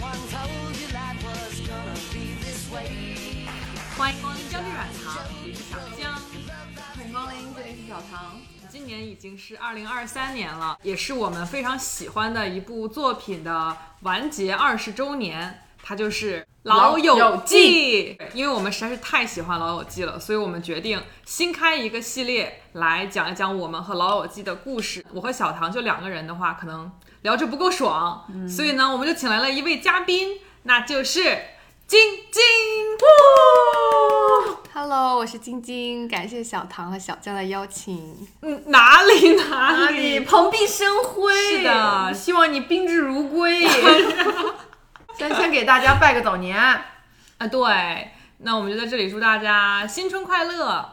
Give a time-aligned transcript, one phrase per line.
[0.00, 0.16] 欢
[4.14, 6.14] 迎光临姜汁软糖，我是小江。
[6.96, 8.40] 欢迎光临，这里是小唐。
[8.70, 18.16] 今年已经是二零二三年了，也是我们非常喜欢的一部作品的完结二十周年，它就是《老友记》。
[18.32, 25.04] 因为我们实在是太喜欢《老友记》了，所以我们决定新开一个系列来讲一讲我们和《老友记》的故事。
[25.12, 26.90] 我和小唐就两个人的话，可能
[27.22, 31.20] 聊着不够爽，所以呢，我们就请来了一位嘉宾，那就是
[31.86, 32.42] 晶晶。
[34.72, 38.26] Hello，我是晶晶，感谢小唐和小江的邀请。
[38.40, 40.20] 嗯，哪里哪哪里里？
[40.20, 41.58] 蓬荜生辉？
[41.58, 43.68] 是的希望你宾至如归。
[45.18, 46.82] 先先给大家拜个早年，啊，
[47.50, 50.88] 对，那我们就在这里祝大家新春快乐，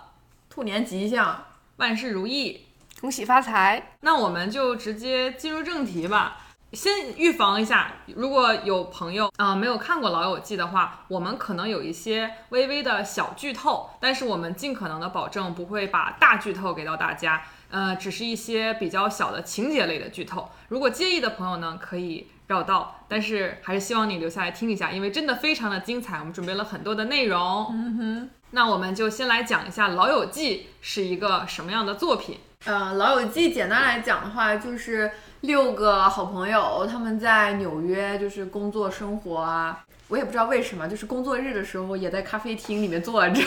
[0.50, 1.46] 兔年吉祥。
[1.78, 2.67] 万事如意。
[3.00, 3.92] 恭喜发财！
[4.02, 6.38] 那我们就直接进入正题吧。
[6.74, 20.50] 先预防一下，如果有朋友啊、没有看过《老友记》的话，我们可能有一些微微的小剧透，但是我们尽可能的保证不会把大剧透给到大家，呃，只是一些比较小的情节类的剧透。
[20.70, 27.68] 如果介意的朋友呢，可以绕道，但是还是希望你留下来听一下，因为真的非常的精彩，我们准备了很多的内容。
[27.72, 32.40] 嗯哼，那我们就先来讲一下《老友记》是一个什么样的作品。
[32.68, 39.86] 呃，《老友记》简单来讲的话，就是六个好朋友，他们在纽约就是工作生活啊。
[40.10, 43.42] 我也不知道为什么，就是工作日的时候也在咖啡厅里面坐着，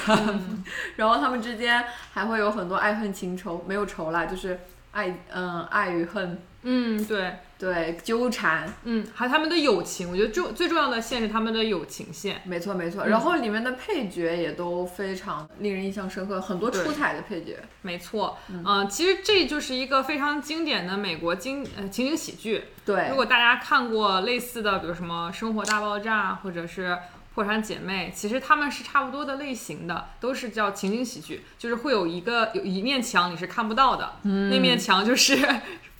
[0.96, 4.58] 然后他们之间还会有很多爱恨情仇，没有仇啦，就是
[4.92, 7.32] 爱，嗯，爱与恨，嗯，对。
[7.60, 12.40] 对，纠缠，嗯，还有他们的友情，我觉得重最重要的线是他们的友情线。
[12.46, 13.02] 没错没错。
[13.04, 17.58] 嗯然后里面的配角也都非常令人印象深刻，很多出彩的配角。
[17.82, 22.64] 没错，嗯、其实这就是一个非常经典的美国经呃情景喜剧。
[22.86, 26.92] 对如，果大家看过类似的，比如什么《生活大爆炸》或者是
[27.34, 35.38] 《破产姐妹》，其实他们是差不多的类型的，都是叫情景喜剧，就是会有一个有一面墙你是看不到的，那面墙就是。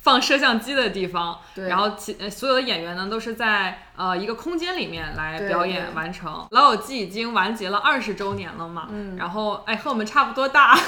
[0.03, 6.33] 放摄像机的地方，对然后其呃所有的演员呢都是在呃一个空间里面来表演完成。
[6.53, 10.79] 《老友记》已经完结了二十周年了嘛，嗯，然后哎和我们差不多大，啊，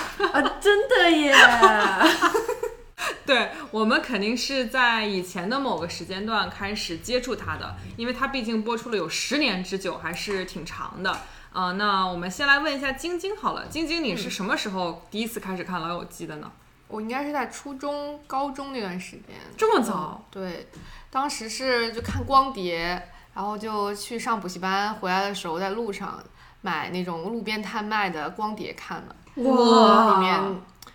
[0.59, 1.35] 真的耶！
[3.27, 11.17] 对我们肯定是在以前的某个时间段开始接触它的，因为它毕竟播出了有十年之久，还是挺长的。
[11.53, 16.51] 啊、那我们先来问一下晶晶好了，晶晶你是什么时候第一次开始看《老友记》的呢？
[16.89, 19.37] 我应该是在初中、高中那段时间。
[19.57, 20.25] 这么早？
[20.31, 20.67] 对，
[21.11, 26.23] 当时是就看光碟，然后就去上补习班，回来的时候在路上
[26.63, 30.41] 买那种路边摊卖的光碟看的，哇里面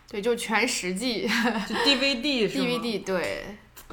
[0.10, 1.30] 对就全十季
[1.68, 3.46] 就 DVD 是 DVD 对。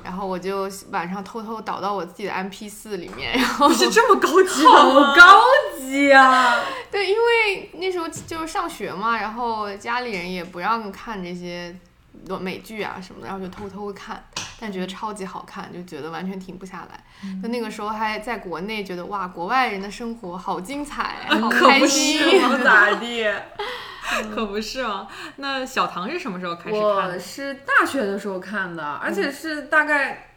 [0.02, 5.14] 然后我就晚上偷偷导到我自己的 MP 四里面，然后是这么高级的好？
[5.14, 5.40] 高
[5.78, 6.60] 级啊！
[6.90, 11.74] 对，因为那时候就是上学嘛，然后家里人也不让看这些
[12.40, 14.24] 美剧啊什么的，然后就偷偷看，
[14.60, 17.04] 但觉得超级好看，就觉得完全停不下来。
[17.42, 22.18] 就那个时候还在国内觉得哇，国外人的生活好精彩，好开心。
[22.18, 23.26] 是能 咋地？
[24.34, 25.08] 可不是吗？
[25.36, 27.18] 那小唐是什么时候开始看我的？
[27.18, 30.28] 是大学的时候看的，而且是大概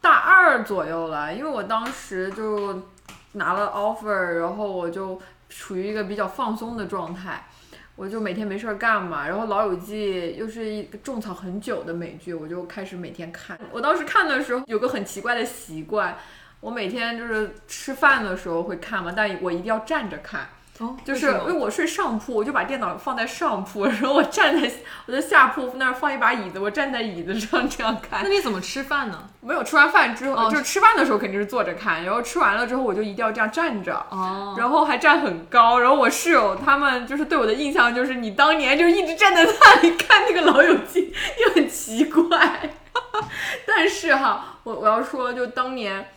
[0.00, 2.88] 大二左右了，因为我当时就
[3.32, 7.46] 拿了 offer，然后我就处于一个比较放松的状态。
[7.96, 13.58] 我就每天没事儿干嘛，然后《老友记》又是一个种草很久的美剧，我就开始每天看。
[13.72, 16.14] 我当时看的时候有个很奇怪的习惯，
[16.60, 20.46] 我每天就是吃饭的时候会看嘛，但我一定要站着看。
[20.78, 24.70] 哦，就是因为我睡上铺，我就把电脑放在上铺，然后我站在
[25.06, 28.28] 我的下铺那儿放一把椅子，我站在椅子上这样看那。
[28.28, 29.18] 你怎么吃饭呢？
[29.40, 33.94] 没有吃完饭之后，哦就是吃饭的时候肯定是坐着看，然后吃完了之后我就一定要这样站着。
[34.10, 42.70] 哦，然后还站很高，然后我室友他们就是对我的印象就是你当年就一直站在那里看那个《老友记》，也很奇怪。
[43.66, 46.08] 但是哈，我我要说，就当年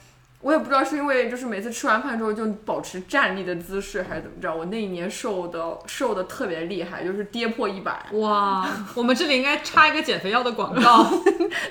[0.41, 8.05] 我也不知道是因为就是每次吃完饭之后就保持站立的姿势还是怎么着，我那一年瘦的瘦的特别厉害，就是跌破一百。
[8.13, 8.65] 哇，
[8.95, 11.05] 我们这里应该插一个减肥药的广告。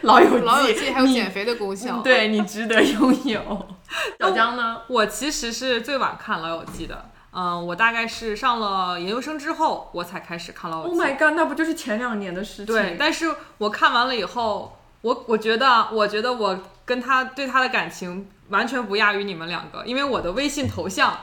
[0.02, 2.00] 老友记， 老友记还有减肥的功效。
[2.02, 3.66] 对你值得拥有。
[4.20, 4.82] 小江呢？
[4.88, 10.94] 我其实是最晚看《老友记》的，嗯，我大概是上了研究生之后，我才开始看《老友 Oh》。
[11.02, 12.66] my god，那不就是前两年的事情？
[12.66, 21.16] 对，但是我看完了以后，我我觉得，我觉得我跟他对他的感情完全不亚于你们两个，因为我的微信头像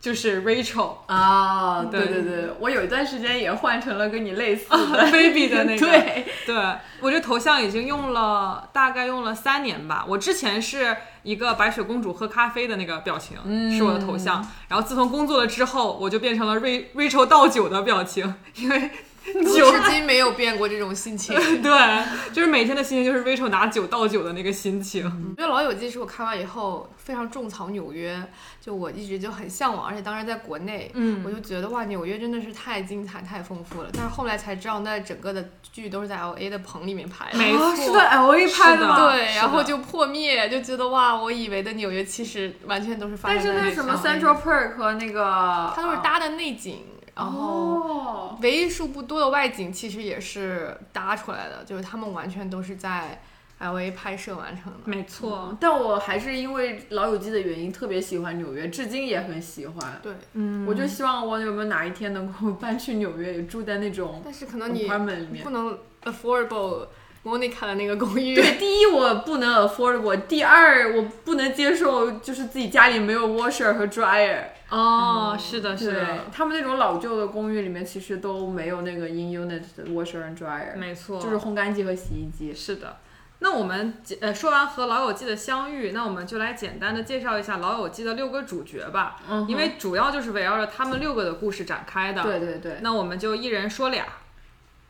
[0.00, 5.86] 就是 Rachel 啊，对对对对，我有一段时间也换成了跟你类似的 baby 的那个。
[5.86, 6.56] 对，对
[7.00, 10.04] 我这头像已经用了大概用了三年吧。
[10.08, 13.36] 我之前是一个白雪公主喝咖啡的那个表情，
[13.76, 14.44] 是我的头像。
[14.66, 18.90] 然后自从工作了之后，我就变成了 Ra Rachel 倒酒的表情，因为
[19.54, 21.34] 酒至今没有变过这种心情。
[21.62, 25.04] 对，就是每天的心情就是 Rachel 拿酒倒酒的那个心情。
[25.04, 28.20] 我觉得《老友记》是我看完以后非常种草纽约，
[28.60, 33.90] 就我一直就很向往，而且当时在国内，嗯我就觉得哇，纽约真的是太精彩、太丰富了。
[33.92, 37.38] 但是后来才知道，那整个的剧都是在 L A 的棚里面拍的。
[37.38, 39.10] 没错，啊是在 L A 拍的吗？
[39.10, 53.20] 对，然后就破灭，就觉得哇，我以为的纽约其实完全都是发生在但在是那什么 Central Park 和那个，它都是搭的内景，然后哦，为数不多的外景其实也是搭出来的，就是他们完全都是在
[53.58, 54.78] L A 拍摄完成的。
[54.86, 60.00] 没错，但我还是因为《老友记》的原因特别喜欢纽约，至今也很喜欢。
[60.02, 65.50] 对，嗯，我就希望我有没有哪一天能够 搬去纽约，也住在那种但是可能你 apartment 里面不。
[65.50, 66.86] 能 affordable
[67.24, 68.34] Monica 的那个公寓。
[68.34, 74.44] 对，第一我不能 affordable，第二我不能接受就是自己家里没有 washer 和 dryer。
[74.72, 82.54] 哦，是的，是对的，他们那种老旧的公寓里面其实都没有那个 in unit 的 washer and dryer，没错，就是烘干机和洗衣机。
[82.54, 82.96] 是的。
[83.40, 92.22] 那我们简呃说完和老友记的相遇，那我们就来简单的介绍一下老友记的六个主角吧，嗯因为主要就是围绕着他们六个的故事展开的。
[92.22, 94.06] 对对对，那我们就一人说俩，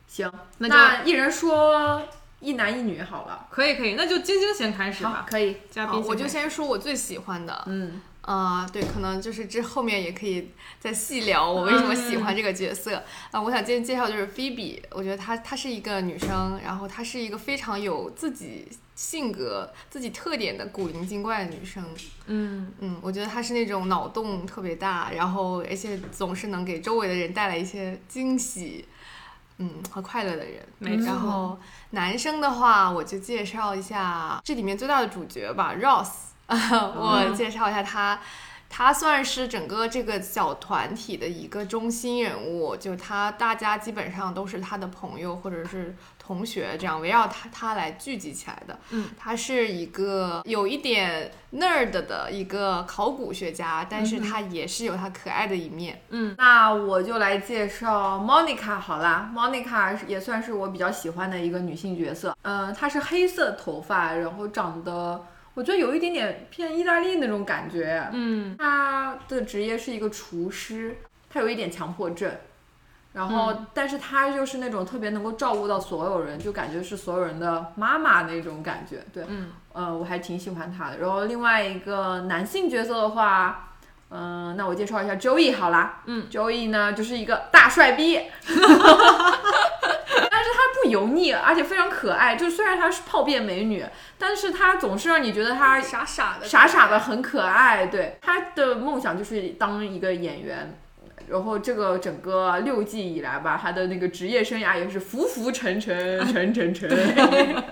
[0.07, 2.03] 行，那就那一人说
[2.41, 3.47] 一男一女好了。
[3.49, 5.57] 可以可以，那就晶晶先开始吧，，可以。
[5.71, 10.49] 嘉宾，我就先说我最喜欢的，嗯，啊、对，可能就是这后面也可以
[10.79, 18.65] 再细聊我为什么喜欢这个角色啊、我想今天介绍就是菲比，我觉得她她是一个女生，然后她是一个非常有自己
[18.95, 21.83] 性格、自己特点的古灵精怪的女生。
[22.27, 28.87] 嗯嗯，我觉得她是那种脑洞特别大，然后而且总是能给周围的人带来一些惊喜，
[29.57, 31.03] 嗯和快乐的人。
[31.03, 31.59] 然后
[31.89, 36.09] 男生的话，我就介绍一下这里面最大的主角吧，Ross。
[36.49, 38.19] 我介绍一下他，
[38.69, 48.79] 他算是整个这个小团体的一个中心人物，就他大家基本上都是他的朋友或者是同学，这样围绕他他来聚集起来的。
[48.89, 56.01] 嗯，他是一个有一点 nerd 的一个考古学家，但是他也是有他可爱的一面。
[56.09, 59.31] 嗯，那我就来介绍 Monica 好啦。
[59.35, 62.35] Monica 也算是我比较喜欢的一个女性角色。
[62.43, 68.09] 嗯、她是黑色头发，然后长得我觉得有一点点偏意大利那种感觉。
[68.11, 70.97] 嗯他的职业是一个厨师，
[71.29, 72.31] 他有一点强迫症。
[73.13, 79.05] 然后，但是他就是那种特别能够照顾到所有人，就感觉是所有人的妈妈那种感觉。
[79.13, 80.97] 对，嗯呃，我还挺喜欢他的。
[80.97, 83.75] 然后另外一个男性角色的话，
[84.09, 86.01] 嗯、那我介绍一下 Joey 好啦。
[86.05, 89.72] 嗯，Joey 呢就是一个大帅逼，但是他不
[90.93, 92.35] 油腻，而且非常可爱。
[92.35, 93.83] 就虽然她是泡遍美女，
[94.17, 97.87] 但是她总是让你觉得她傻傻的，傻傻的很可爱。
[97.87, 100.77] 对，她的梦想就是当一个演员。
[101.29, 106.89] 然后这个整个六季以来吧，她的那个职业生涯也是浮浮沉沉，沉沉沉。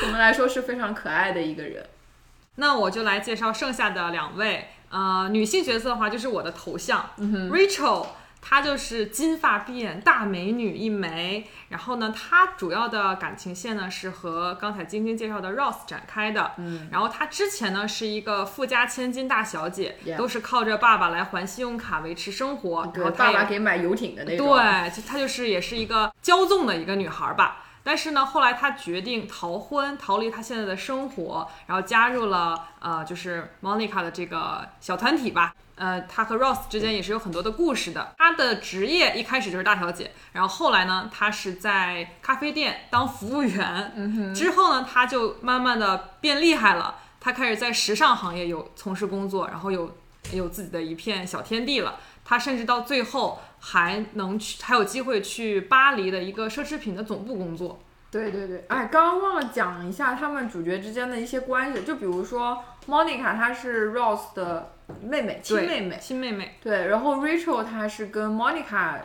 [0.00, 1.86] 总的来说是非常可爱的一个人。
[2.56, 7.10] 那我就来介绍剩下的两位，呃，女性角色的话就是我的头像、
[7.50, 8.06] Rachel，
[8.46, 11.48] 她就是金发碧眼大美女一枚。
[11.70, 16.52] 然后呢，她主要的感情线呢是和刚才晶晶介绍的 Rose 展开的。
[16.58, 22.82] 嗯，然后她之前呢是一个富家千金大小姐都是靠着爸爸来还信用卡维持生活。
[22.94, 24.46] 然，后她也爸爸给买游艇的那种。
[24.46, 27.62] 对，就她就是也是一个骄纵的一个女孩儿吧。
[27.82, 35.54] 但是呢，后来她决定逃婚，逃离她现在的生活，然后加入了呃，就是 Monica 的这个小团体吧。
[35.76, 38.14] 呃，她和 Ross 之间也是有很多的故事的。
[38.18, 43.92] 她的职业一开始就是大小姐，然后后来呢，她是在咖啡店当服务员。
[43.96, 46.96] 嗯之后呢，她就慢慢的变厉害了。
[47.20, 49.96] 她开始在时尚行业有从事工作，然后有
[50.32, 51.98] 有自己的一片小天地了。
[52.24, 57.80] 她甚至到最后还能去，还有机会去巴黎的一个奢侈品的总部工作。
[58.20, 68.98] 对对对，哎，刚刚忘了讲一下他们主角之间的一些关系，就比如说 Monica 她是 Rose 的妹妹，亲妹妹，亲妹妹，对，然后 Rachel 她是跟 Monica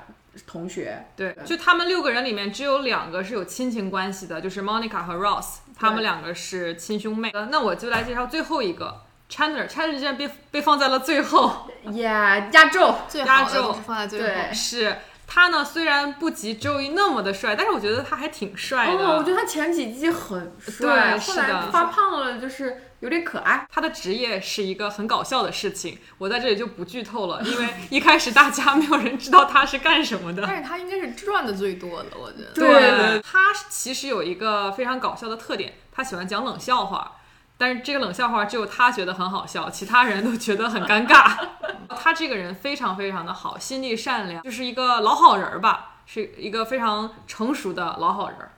[0.45, 7.31] 同学，对，就他们六个人里面只有两个是有亲情关系的，就是 Monica 和 Rose，他们两个是亲兄妹。
[7.31, 13.73] 呃那我就来介绍最后一个 Chandler，Chandler 竟然被被放在了最后，呀，压轴，最压轴。
[13.73, 14.27] 放在最后。
[14.27, 14.53] 对。
[14.53, 14.95] 是
[15.31, 19.05] 他呢虽然不及 Joey 那么的帅，但是我觉得他还挺帅的。
[19.05, 23.67] 哦，我觉得他前几季很帅，后来对是的发胖了，就是有点可爱。
[23.71, 30.43] 他的职业是一个很搞笑的事情，我在这里就不剧透了，因为一开始大家没有人知道他是干什么的。
[30.47, 32.51] 但是他应该是赚的最多的，我觉得。
[32.53, 37.17] 对他其实有一个非常搞笑的特点，他喜欢讲冷笑话。
[37.59, 41.35] 但是这个冷笑话只有他觉得很好笑，其他人都觉得很尴尬。
[42.01, 48.51] 他这个人非常非常的好，心地善良，就是一个老好人儿吧，是一个非常成熟的老好人儿。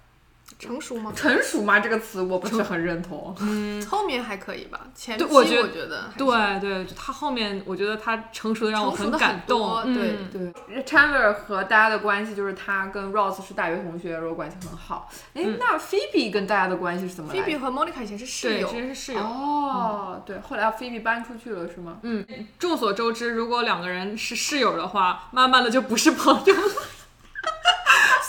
[0.60, 1.12] 成熟吗？
[1.16, 1.80] 成熟吗？
[1.80, 3.36] 这个词我不是很认同。
[3.40, 9.94] 嗯 后面还可以吧，前期我觉得对对，他后面我觉得他成熟的让我很感动。
[9.94, 15.10] 对嗯对，Chandler 和大家的关系就是他跟 Ross 是大学同学，然后关系很好。
[15.34, 19.20] 哎、那 Phoebe 跟大家的关系是怎么来的菲比和 Monica 以前是室对，友之，前是室友。
[19.20, 21.98] 哦，对，后来 Phoebe 搬出去了是吗？
[22.04, 22.26] 嗯，
[22.60, 26.74] 众所周知，如果两个人是室友的话，慢慢的就不是朋友了。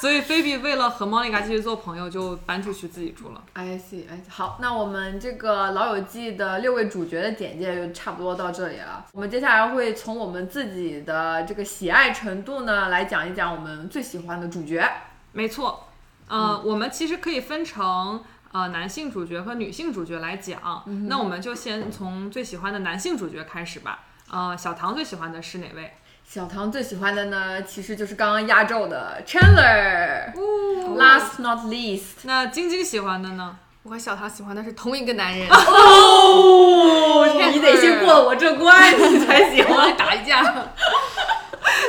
[0.02, 3.44] 所以菲比为了和莫妮卡继续做朋友，就搬出去自己住了。
[3.52, 9.06] I see，哎，好，那我们这个《老友记》的六位主角的简介就差不多到这里了。
[9.12, 14.84] 我们接下来会从我们自己的这个喜爱程度呢，来讲一讲我们最喜欢的主角。
[15.30, 15.86] 没错，
[16.26, 20.82] 呃，我们其实可以分成呃男性主角和女性主角来讲。
[21.06, 24.00] 那我们就先从最喜欢的男性主角开始吧。
[24.32, 25.94] 呃，小唐最喜欢的是哪位？
[26.28, 30.32] 小唐最喜欢的呢，其实就是刚刚压轴的 Chandler。
[30.96, 33.56] Last not least，那晶晶喜欢的呢？
[33.82, 39.64] 我和小唐喜欢的是同一个男人，哦，你得先过了我这关，你才行。
[39.98, 40.42] 打一架。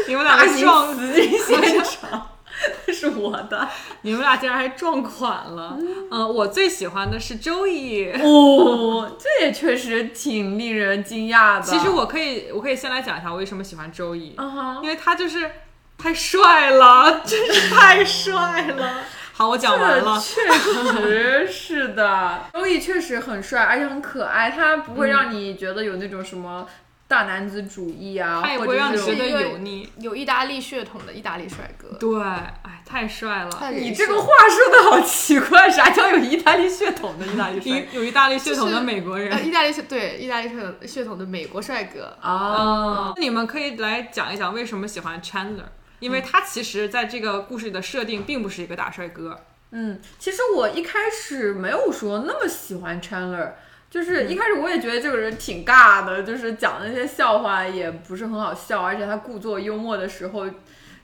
[0.07, 1.21] 你们俩大型还撞， 死在
[1.61, 2.27] 现场，
[2.93, 3.67] 是我的。
[4.01, 5.77] 你们俩竟然还撞款了。
[6.11, 8.11] 嗯、我最喜欢的是周易。
[8.11, 11.61] 哦， 这也确实挺令人惊讶的。
[11.61, 15.49] 其实我可以，我可以先来讲一下我为什么喜欢周易，嗯哼因为他就是
[15.97, 19.01] 太帅了，真是太帅了。
[19.35, 20.19] 好，我讲完了。
[20.19, 26.67] 确实是的，周易确实很帅，而且很可爱，他不会让你觉得有那种什么
[27.13, 29.87] 大男子主义啊，他也会让你觉得油腻。
[29.99, 33.71] 有意大利血统的意大利帅哥，对，哎，太帅了。
[33.71, 39.31] 你这个话说的好奇怪，啥叫有意大利血统的意大利帅 有有意大利血统的美国人。
[39.31, 43.13] 呃，意大利血对意大利血统血统的美国帅哥，啊？
[43.17, 45.65] 你们可以来讲一讲为什么喜欢 Chandler，
[45.99, 49.39] 因为他其实在这个故事里的设定并不是一个大帅哥。
[49.75, 53.51] 嗯，其实我一开始没有说那么喜欢 Chandler，
[53.93, 60.47] 就是一开始我也觉得这个人挺尬的，就是讲那些笑话也不是很好笑，而且他故作幽默的时候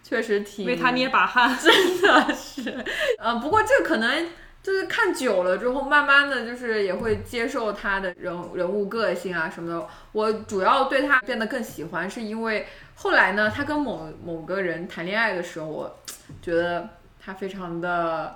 [0.04, 1.56] 确实挺为他捏把汗。
[1.62, 2.84] 真的是，
[3.20, 4.26] 呃，不过这可能
[4.64, 9.88] 就是看久了之后，慢慢的就是也会接受他的人人物个性啊什么的。
[10.12, 12.66] 我主要对他变得更喜欢，是因为
[12.96, 16.00] 后来呢，他跟某某个人谈恋爱的时候，我
[16.42, 16.90] 觉得
[17.24, 18.36] 他非常的，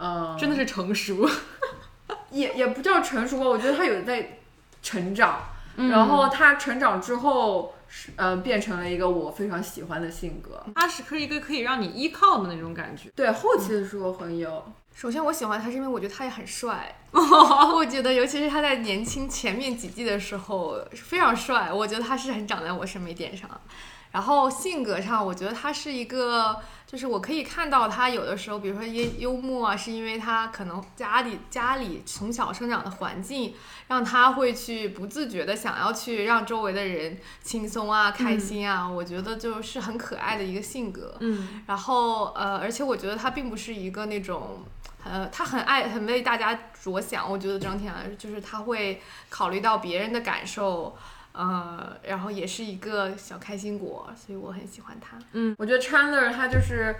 [0.00, 1.24] 嗯、真的是成熟，
[2.34, 4.38] 也也不叫成熟吧，我觉得他有在
[4.82, 5.40] 成长。
[5.76, 10.64] 嗯然后他成长之后，是呃，变成了一个我非常喜欢的性格。
[10.76, 13.10] 他是可以一个可以让你依靠的那种感觉。
[13.16, 14.64] 对，后期的时候很有。
[14.94, 23.50] 首先我喜欢他是因为我觉得他也很帅， 我觉得尤其是他在年轻前面几季的时候非常帅，我觉得他是很长在我审美点上。
[24.14, 33.56] 然后性格上，我觉得他是一个，就是我可以看到他有的时候，比如说幽幽默啊，是因为他可能家里家里从小生长的环境，
[33.88, 41.16] 让他会去不自觉的想要去让周围的人轻松啊、开心啊，我觉得就是很可爱的一个性格。
[41.18, 44.62] 嗯，然后呃，而且我觉得他并不是一个那种，
[45.02, 47.28] 呃，他很爱很为大家着想。
[47.28, 50.96] 我觉得整体来说，就是他会考虑到别人的感受，
[51.34, 55.18] 呃，然后也是一个小开心果，所以我很喜欢他。
[55.32, 56.94] 嗯我觉得 Chandler 他就是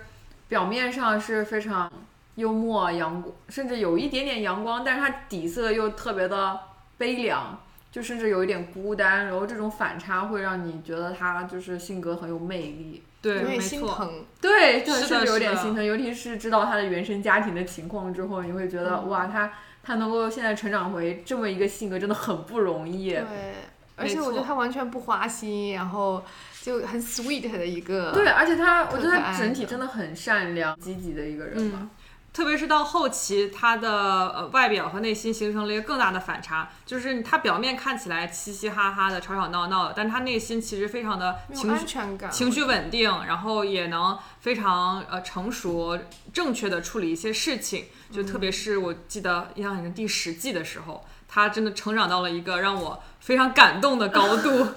[0.49, 1.91] 表面上是非常
[2.35, 6.59] 幽默、阳光，甚至有一点点阳光，但是他底色又特别的
[6.99, 7.61] 悲凉，
[7.93, 9.27] 就甚至有一点孤单。
[9.27, 13.05] 然后这种反差会让你觉得他就是性格很有魅力。
[13.23, 13.69] 对，有点没错。
[13.69, 14.25] 心疼。
[14.41, 23.13] 对，对，是的甚至有点心疼，尤其是知道他的原生家庭的情况之后，你会觉得、嗯哇，他他能够现在成长回这么一个性格，真的很不容易。
[23.13, 23.23] 对，
[23.97, 26.25] 而且我觉得他完全不花心，然后
[26.63, 28.13] 就很 sweet 的一个。
[28.13, 31.79] 对，而且他，我觉得他整体真的很善良、积极的一个人嘛。
[31.83, 31.91] 嗯
[32.35, 33.89] 特别是到后期，他的
[34.31, 42.29] 呃外表和内心形成了一个更大的反差，就是他表面看起来嘻嘻哈哈的、吵吵闹闹的，但他内心其实非常的情绪安全感。
[42.33, 45.97] 情绪稳定，然后也能非常呃成熟、
[46.33, 47.85] 正确的处理一些事情。
[48.11, 54.69] 就特别是我记得印象很深第十季的时候，他真的成长到了一个让我非常感动的高度，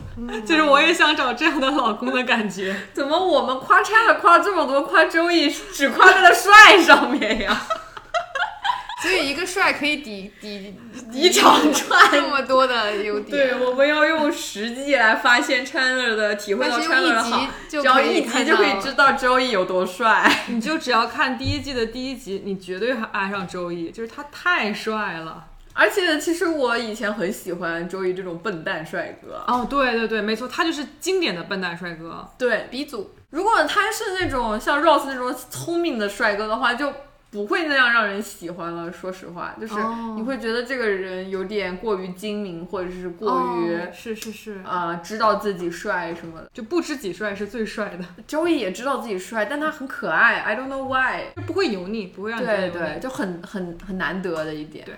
[0.46, 2.74] 就是我也想找这样的老公的感觉。
[2.94, 7.62] 怎么我们夸 Chandler 夸了这么多，夸周易只夸在了帅上面呀？
[9.04, 10.74] 所以一个帅可以抵抵
[11.12, 13.30] 一长串这么多的优点。
[13.30, 20.46] 对，我们要用实际来发现 Chandler 的，体会到 Chandler 的好只要一集就可以知道周易有多帅。
[20.48, 25.44] 你就只要看第一季的第一集，你绝对爱上周易，就是他太帅了。
[25.78, 29.44] 而且其实我以前很喜欢周易这种笨蛋帅哥。
[29.48, 32.28] 哦，对对对，没错，他就是经典的笨蛋帅哥。
[32.38, 36.92] 对，鼻祖，如果他是那种像 Rose 那种聪明的帅哥的话，就
[37.30, 38.92] 不会那样让人喜欢了。
[38.92, 46.50] 说实话，就是哦你会觉得这个人有点过于精明，或者是过于、哦是是是，啊知道自己帅什么的。
[46.54, 51.26] 就不知己帅是最帅的，周易也知道自己帅，但他很可爱，I don't know why。
[51.36, 54.86] 就不会油腻，不会让你觉得油腻对对，就很很很难得的一点。
[54.86, 54.96] 对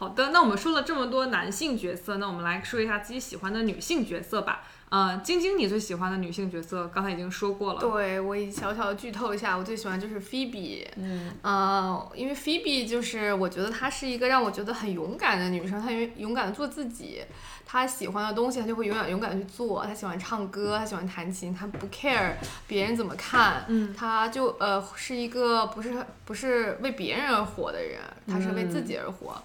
[0.00, 4.62] 好的，那我们说了这么多男性角色，那我们来说一下自己喜欢的女性角色吧。
[4.88, 7.80] 呃，晶晶，你最喜欢的女性角色，刚才已经说过了。
[7.80, 10.86] 对我也小小的剧透一下，我最喜欢就是 Phoebe。
[10.96, 17.20] 嗯，呃，因为 Phoebe 就是我觉得她是一个让我觉得很勇敢的女生，她勇勇敢的做自己，
[17.66, 22.32] 她喜欢的东西她就会永远勇敢的去做，她喜欢唱歌，她喜欢弹琴，她不 care
[22.66, 29.42] 别人怎么看，嗯她就呃是一个不是不是为别人而活的人，她是为自己而活，嗯，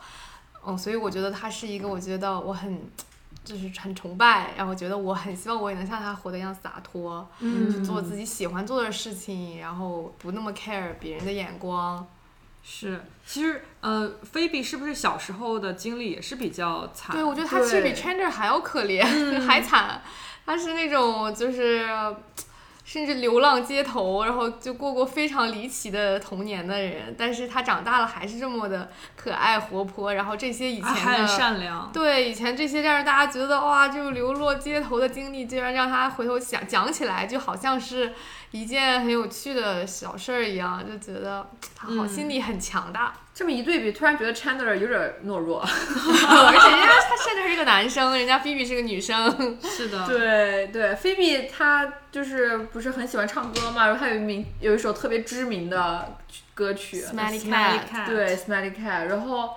[0.78, 2.82] 所以我觉得他是一个我觉得我很。
[3.44, 12.08] 就是很崇拜，然后觉得我很希望我也能像他活得一样洒脱，嗯去做自己喜欢做的事情，然后不那么 care 别人的眼光。
[12.64, 17.16] 是，其实呃，菲比是不是小时候的经历也是比较惨？
[17.16, 19.06] 对，我觉得他其实比 Chandler 还要可怜，
[19.46, 20.02] 还惨。
[20.44, 21.88] 他是那种就是
[22.86, 31.28] 甚至流浪街头，然后就过过非常离奇的童年的人，但是他长大了还是这么的可爱活泼，然后这些以前的。
[31.28, 31.92] 善良。
[31.92, 38.14] 对，以前这些让大家觉得哇，这种流落街头的经历，居然让他回头想讲起来，就好像是
[38.52, 43.12] 一件很有趣的小事儿一样，就觉得他好、嗯心理很强大。
[43.36, 45.60] 这么一对比，突然觉得 Chandler 有点懦弱。
[45.62, 49.60] 而且人家他甚至是一个男生，人家 Phoebe 是个女生。
[49.62, 56.16] 是的，对对，，Phoebe 她就是不是很喜欢唱歌嘛，然后她有一名有一首特别知名的
[56.54, 57.02] 歌曲。
[57.02, 59.50] Smelly Smelly cat，Cat 对 Smelly Cat，然后。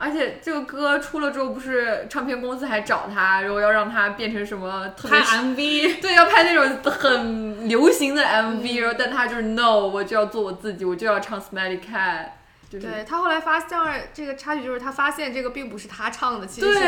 [0.00, 12.26] 而且这个歌出了之后，不是唱片公司还找他，然后要让他变成什么特别拍 MV， 对，要拍那种很流行的 MV，、然后但他就是 no，我就要做我自己，我就要唱 Smelly Cat，
[12.70, 16.80] 就是对他后来发现这个插曲，就是他发现这个并不是他唱的，其实是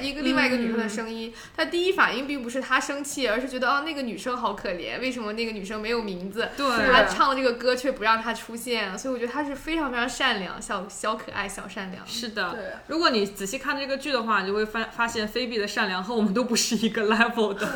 [0.00, 1.32] 一个另外一个女生的声音。
[1.56, 6.48] 他第一反应并不是他生气，而是觉得哦那个女生好可怜，为什么那个女生没有名字？
[6.56, 12.04] 对他唱的这个歌却不让她出现，所以我觉得他是非常非常善良，小小可爱，小善良。
[12.06, 12.52] 是的。
[12.52, 17.68] 对如果你仔细看这个剧的话，你就会发发现菲比的善良和我们都不是一个 level 的。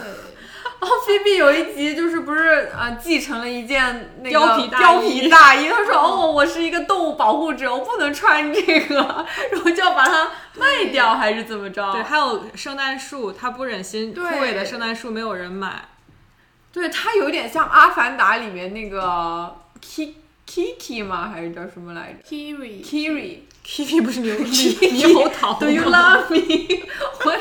[0.82, 8.96] 然后菲比有一集就是不是呃继承了一件那个貂皮大衣貂皮大衣，他说哦我是一个动物保护者，我不能穿这个，
[9.52, 11.92] 然后就要把它卖掉还是怎么着？
[11.92, 15.88] 对，还有圣诞树，他不忍心枯萎的圣诞树没有人买。
[16.72, 20.14] 对，它有点像《阿凡达》里面那个 Ki
[20.48, 21.30] Kiki 吗？
[21.32, 26.82] 还是叫什么来着 Kiri，Kiri Kiri 不是猕猕猴桃 Do you love me？
[27.24, 27.38] 我的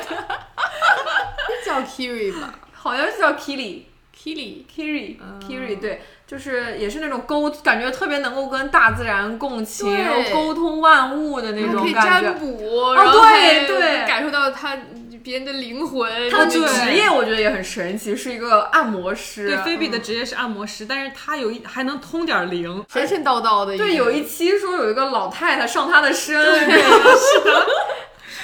[1.65, 3.83] 叫 Kiri 吧好像是叫 Kili。
[4.23, 12.21] Kiri Kiri Kiri，对，就是也是那种沟，感觉特别能够跟大自然共情，对然后沟通万物的那还可以种感觉。
[12.21, 14.77] 占卜，然后对感受到他
[15.23, 16.29] 别人的灵魂。
[16.29, 19.47] 他的职业我觉得也很神奇，是一个按摩师。
[19.47, 22.83] 对，菲比的嗯职业是按摩师，但是他有一还能通点灵。
[22.93, 23.75] 神神叨叨的。
[23.75, 26.67] 对，有一期说有一个老太太上他的身， 是
[27.43, 27.67] 的，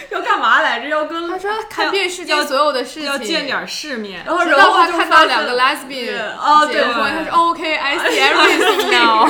[0.11, 0.87] 要干嘛来着？
[0.87, 4.23] 要跟他说看遍世界要所有的事情，要见点世面。
[4.25, 9.29] 然后然后就发现看到两个 lesbian 哦对结婚，他说 OK，I see everything now。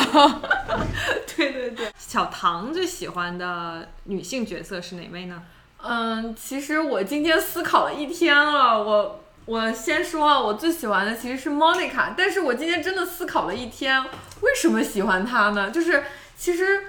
[1.35, 1.87] 对对对。
[1.97, 5.41] 小唐最喜欢的女性角色是哪位呢？
[5.83, 14.03] 嗯，其实我今天思考了一天了，我我先说啊，我最喜欢的其实是 Monica，但是我今天真的思考了一天，
[14.41, 15.69] 为什么喜欢她呢？
[15.69, 16.03] 就是
[16.35, 16.87] 其实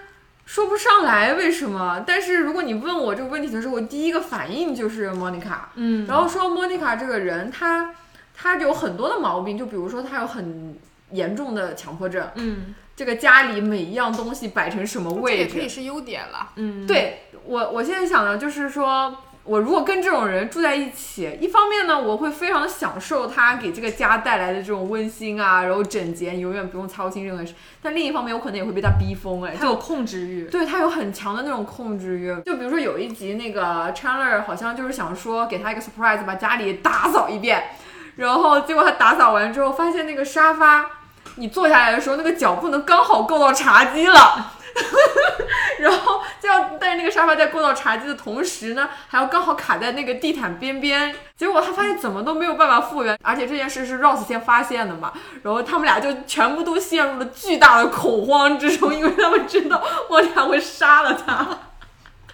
[0.49, 5.59] 说不上来为什么，但是如果你问我这个问题的时候，我第一个反应就是 Monica。
[5.75, 7.95] 嗯然后说 Monica 这个人，她
[8.35, 10.75] 她有很多的毛病，就比如说她有很
[11.11, 16.53] 严重的强迫症，嗯这个家里每一样东西摆成什么这位置，也可以是优点了。
[16.57, 19.15] 嗯，对我，我现在想的就是说，
[19.49, 27.55] 我如果跟这种人住在一起，一方面呢，我会非常享受他给这个家带来的这种温馨啊，然后整洁，永远不用操心任何事。
[27.83, 30.45] 但另一方面，我可能也会被他逼疯，哎，他有控制欲。
[30.51, 32.29] 对他有很强的那种控制欲。
[32.45, 37.71] 就比如说有一集，那个 Chandler 好像就是想说给他一个 surprise，把家里打扫一遍，
[38.17, 40.91] 然后结果他打扫完之后，发现那个沙发。
[41.37, 44.53] 你坐下来的时候，那个脚不能刚好够到茶几了，
[45.81, 51.15] 然后就要带那个沙发在过道茶几的同时呢，还要刚好卡在那个地毯边边。
[51.37, 61.47] 结果他发现怎么都没有办法复原，而且这件事是 Ross 先发现的嘛，然后他们俩就全部都陷入了巨大的恐慌之中，因为他们知道莫妮卡会杀了他。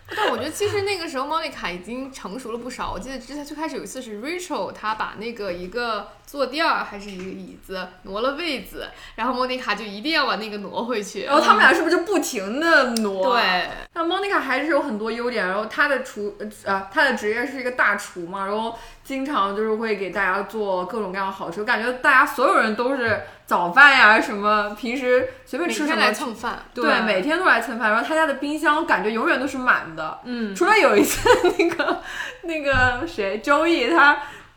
[0.16, 2.92] 但我觉得其实那个时候莫妮卡已经成熟了不少。
[2.92, 11.22] 我记得之前最开始有一次是 Rachel 她把那个一个坐垫儿还是一个椅子挪了位子，然后莫妮卡就一定要把那个挪回去。
[11.22, 13.34] 然后他们俩是不是就不停的挪？
[13.34, 26.64] 对，那 Monica 还是有很多优点，然后她的厨呃她的职业是一个大厨嘛，然后经常就是会给大家做各种各样的好吃，我感觉大家所有人都是早饭呀什么，平时随便吃什么来蹭饭。
[26.72, 31.28] 对，每天都来蹭饭，然后他家的冰箱感觉永远都是满的，嗯，除了有一次
[31.58, 32.00] 那个
[32.42, 34.16] 那个谁周易他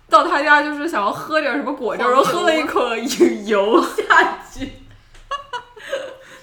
[0.10, 2.96] 到他家就是想要喝点什么果汁，黄然后喝了一口
[3.46, 4.72] 油 下去。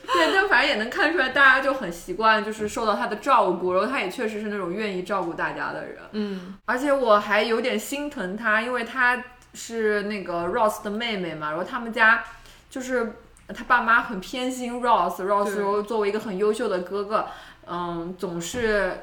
[0.06, 5.96] 对，但反正也能看出来，大家就很习惯，就是受到他的照顾，然后他也确实是那种愿意照顾大家的人。
[6.12, 9.16] 嗯，而且我还有点心疼他，因为他
[9.54, 12.22] 是那个 Ross 的妹妹嘛，然后他们家
[12.68, 13.12] 就是
[13.48, 17.26] 他爸妈很偏心 Ross，Ross 对又作为一个很优秀的哥哥，
[17.66, 18.98] 嗯，总是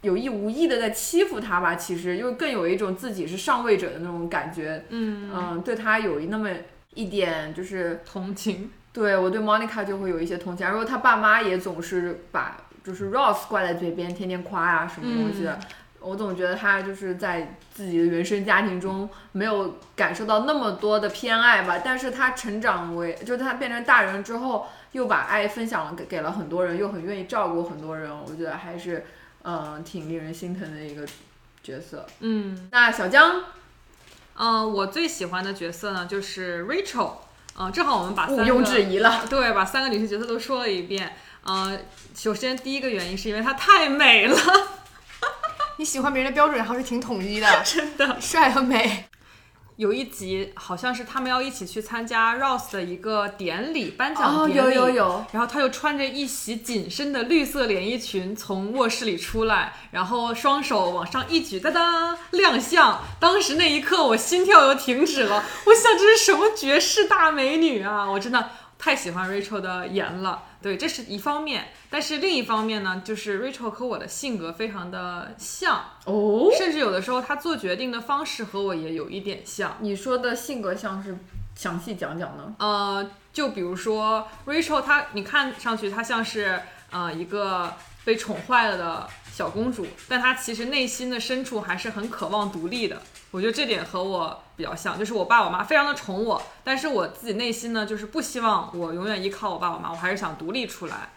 [0.00, 6.50] 有意无意的在欺负他吧，其实又更有一种自己是上位者的那种感觉，嗯嗯，对他有那么
[6.94, 8.70] 一点就是同情。
[8.92, 15.58] 对我对 Monica 就会有一些同情，然后他爸妈也总是把就是 Ross 挂在嘴边，天天夸呀、什么东西的。
[16.02, 29.06] 我总觉得他就是在自己的原生家庭中没有感受到那么多的偏爱吧，但是他成长为，就是他变成大人之后，又把爱分享了给给了很多人，又很愿意照顾很多人，我觉得还是
[29.42, 31.06] 嗯、呃挺令人心疼的一个
[31.62, 32.06] 角色。
[32.20, 33.42] 嗯那小江
[34.36, 37.12] 嗯、我最喜欢的角色呢就是 Rachel。
[37.58, 41.14] 嗯、正好我们把毋庸置疑了，对，把三个女性角色都说了一遍。
[41.44, 41.78] 呃，
[42.14, 44.36] 首先第一个原因是因为她太美了，
[45.78, 48.20] 你喜欢别人的标准还是挺统一的， 真的。
[48.20, 49.06] 帅和美。
[49.76, 54.74] 有一集好像是他们要一起去参加 Rose 的一个典礼，颁奖哦，典礼。
[54.74, 63.02] 有有有，然后她就穿着一袭紧身的绿色连衣裙从卧室里出来，然后双手往上一举，哒哒亮相。
[63.18, 65.42] 当时那一刻，我心跳又停止了。
[65.64, 68.08] 我想这是什么绝世大美女啊！
[68.08, 70.42] 我真的太喜欢 Rachel 的颜了。
[70.60, 79.76] 对，这是一方面，但是另一方面呢，就是 Rachel 和我的性格非常的像，哦，甚至有的时候她做决定的方式和我也有一点像。
[79.80, 81.18] 你说的性格像是
[81.54, 82.54] 详细讲讲呢？
[82.58, 86.58] 呃，就比如说 Rachel，她你看上去她像是
[86.90, 87.74] 呃一个
[88.06, 93.02] 被宠坏了的小公主，但她其实内心的深处还是很渴望独立的。
[93.30, 101.10] 我觉得这点和我比较像，就是我爸我妈非常的宠我，但是我自己内心呢，就是不希望我永远依靠我爸我妈，我还是想独立出来。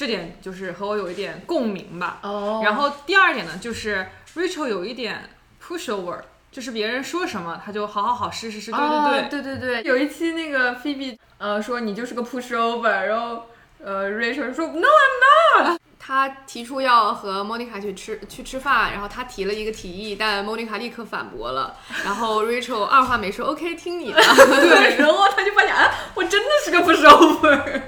[0.00, 2.20] 这点就是和我有一点共鸣吧。
[2.22, 5.28] 哦然后第二点呢，就是 Rachel 有一点
[5.62, 8.96] pushover，就是别人说什么，他就好好好，是是是，对对对。
[8.96, 13.44] 哦对对对，有一期那个 Phoebe 呃说你就是个 pushover，然后
[13.84, 24.16] 呃 Rachel 说 No I'm not，他提出要和莫妮卡去吃去吃饭，然后他提了一个提议，但莫妮卡立刻反驳了，然后 Rachel 二话没说，OK，听你的。
[24.18, 27.82] 对，然后他就发现啊我真的是个 pushover，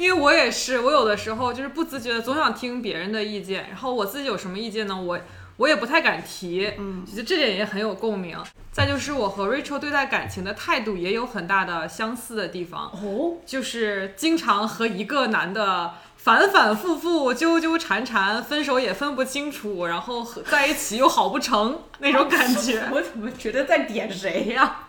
[0.00, 4.98] 因为我也是，我有的时候就是不自觉的总想听别人的意见，然后我自己有什么意见呢？
[4.98, 5.20] 我
[5.58, 8.38] 我也不太敢提，嗯，其实这点也很有共鸣。
[8.72, 22.82] 再就是我和 Rachel 对待感情的态度也有很大的相似的地方，哦，就是经常和一个男的反反复复、纠纠缠缠，分手也分不清楚，然后和在一起又好不成那种感觉。
[22.90, 24.86] 我怎么觉得在点谁呀、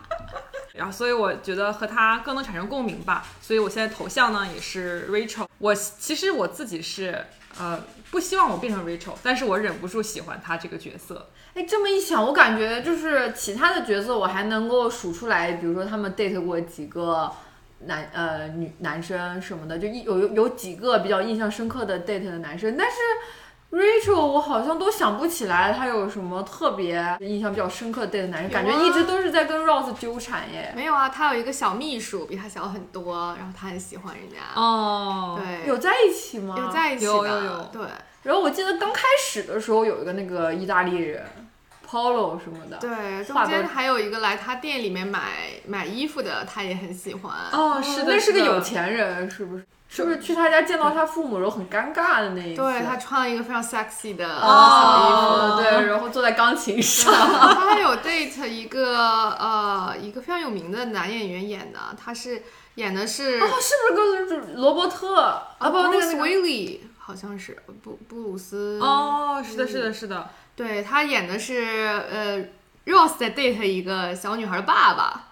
[0.74, 3.26] 然后，所以我觉得和他更能产生共鸣吧。
[3.40, 5.46] 所以我现在头像呢也是 Rachel。
[5.58, 7.26] 我其实我自己是
[7.58, 11.28] 呃不希望我变成 Rachel，但是我忍不住喜欢他这个角色。
[11.54, 17.30] 哎，这么一想，我感觉就是其他的角色我还能够数出来，比如说他们 date 过几个
[17.80, 22.96] 男呃女男生什么的，就一有有有几个比较印象深刻的 date 的男生，但是
[23.72, 30.74] Rachel 我好像都想不起来他有什么特别印象比较深刻的 date 的男生，感觉一直都是在跟 Rose 纠缠耶。
[30.76, 34.60] 没有啊，他有一个小秘书，比他小很多，然后他很喜欢人家。
[34.60, 36.54] 哦，对，有在一起吗？
[36.58, 37.82] 有在一起的，有有有对
[38.24, 41.24] 然后我记得刚开始的时候有一个那个意大利人
[41.88, 42.76] Polo 什么的。
[42.76, 47.32] 对，中间还有一个来他店里面买买衣服的，他也很喜欢。
[47.50, 49.64] 哦，是的，那是个有钱人，是不是？
[49.94, 52.62] 是不是去他家见到他父母然后很尴尬的那一次？
[52.62, 55.62] 对他穿了一个非常 sexy 的小哦，衣服。
[55.62, 57.12] 对，然后坐在钢琴上。
[57.12, 58.96] 他还有 date 一个
[59.32, 62.42] 呃一个非常有名的男演员演的，他是
[62.76, 65.20] 演的是哦，是不是跟罗伯特
[65.58, 65.68] 啊？
[65.68, 68.80] 不，那个那个 Willis 好好像是布布鲁斯。
[68.80, 71.62] 哦，是的，是的，是的，对他演的是
[72.10, 72.38] 呃
[72.86, 75.24] Rose 在 date 一个小女孩的爸爸，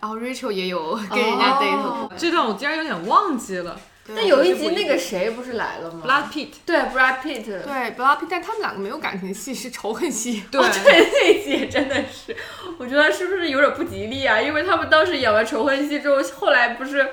[0.00, 2.10] 然后 Rachel 也有跟人家 date 过。
[2.16, 3.78] 这段我竟然有点忘记了。
[4.14, 10.44] 对那有一集那个谁不是来了吗 Blood Pit，对 Brad Pitt，对 b l a p 但他们两个没有感情戏，是仇恨戏。
[10.50, 12.36] 对， 对，那一集也真的是，
[12.78, 14.40] 我觉得是不是有点不吉利啊？
[14.40, 17.06] 因为他们当时演完仇恨戏之后，后来不是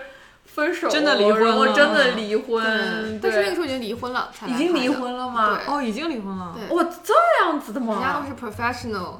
[0.58, 5.60] 分手，真的离婚然后了真的离婚，但是那个时候已经离婚了，才已经离婚了吗？
[5.68, 6.56] 哦，已经离婚了。
[6.56, 7.94] 对哇，这样子的吗？
[7.94, 9.20] 人家都是 professional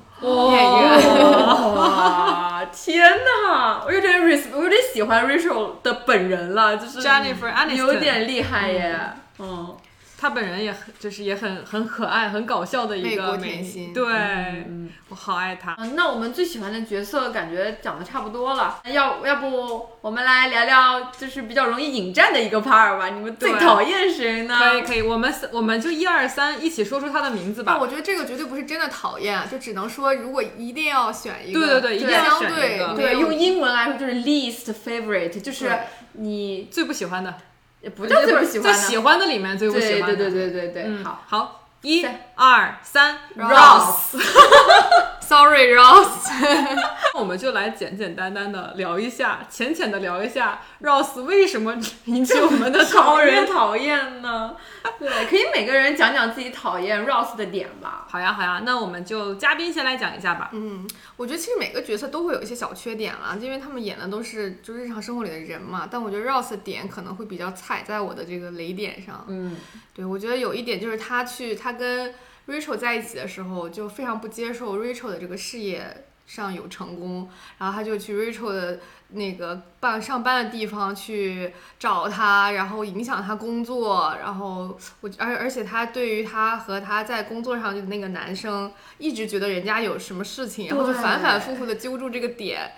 [0.52, 0.98] 演员。
[1.76, 3.84] 哇，天哪！
[3.86, 9.00] 我有点 res，我有点喜欢 Rachel 的本人了，就是 Jennifer 有点厉害耶。
[9.38, 9.76] 嗯，
[10.20, 13.54] 她本人也很，就是也很很可爱、很搞笑的一个美女。
[13.54, 15.76] 甜心对，嗯我好爱她。
[15.78, 23.10] 嗯，那我们最喜欢的角色感觉讲的差不多了，要要不我们来聊聊就是比较容易引战的一个 part 吧？
[23.10, 24.58] 你们最讨厌谁呢？
[24.58, 27.74] 可以可以，我们我们就一二三一起说出他的名字吧。
[27.74, 35.78] 但我觉得这个绝对不是真的讨厌，就只能说如果一定要选一个，对对对一定要选一个对对，用英文来说就是 least favorite，就是
[36.14, 37.36] 你最不喜欢的，
[37.82, 40.16] 也不叫最不喜欢的，在喜欢的里面最不喜欢的。
[40.16, 41.24] 对对对对对对，嗯，好。
[41.28, 44.18] 好，一三二三 Ross
[45.28, 46.32] ，Sorry Ross，
[47.20, 53.46] 我们就来简简单单的聊一下，浅浅的聊一下，Rose 为什么引起我们的 讨讨人厌。
[53.46, 54.56] 讨厌呢？
[54.98, 58.06] 对，可以每个人讲讲自己讨厌 Rose 的点吧。
[58.10, 60.50] 好呀好呀，那我们就嘉宾先来讲一下吧。
[60.54, 60.88] 嗯，
[61.18, 65.88] 我觉得其实每个角色都会有一些小缺点啦，因为他们演的都是就日常生活里的人嘛。
[65.92, 69.26] 但我觉得 Rose 的点可能会比较踩在我的这个雷点上。
[69.28, 69.58] 嗯，
[69.94, 72.14] 对，我觉得有一点就是他去他跟
[72.48, 78.80] Rachel 在一起的时候，就非常不接受 Rachel 的这个事业上有成功，然后他就去 Rachel 的
[79.10, 92.72] 那个办上班的地方去找他，然后影响他工作，然后我而而且他对于他和他在工作上的那个男生，一直觉得人家有什么事情，然后就反反复复的揪住这个点。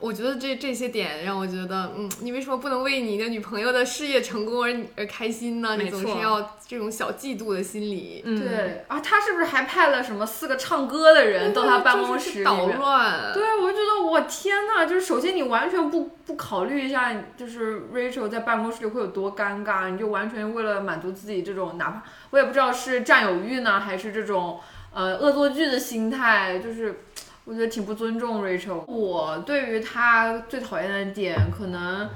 [0.00, 5.76] 我觉得这这些点让我觉得，嗯，你为什么不能为你的女朋友的事业成功而而开心呢？
[5.76, 12.66] 你总是要这种小嫉妒的心理，嗯，对啊，他是不是还派了什么四个唱歌的人到他办公室捣？
[12.66, 13.32] 乱。
[13.34, 24.58] 对，我就觉得我天呐，就是首先你完全不不考虑一下，就是 Rachel 在办公室里会有多尴尬，你就完全为了满足自己这种，哪怕我也不知道是占有欲呢，还是这种
[24.94, 27.02] 呃恶作剧的心态，就是
[27.50, 28.84] 我觉得挺不尊重 Rachel。
[28.86, 32.08] 我对于他最讨厌的点，可能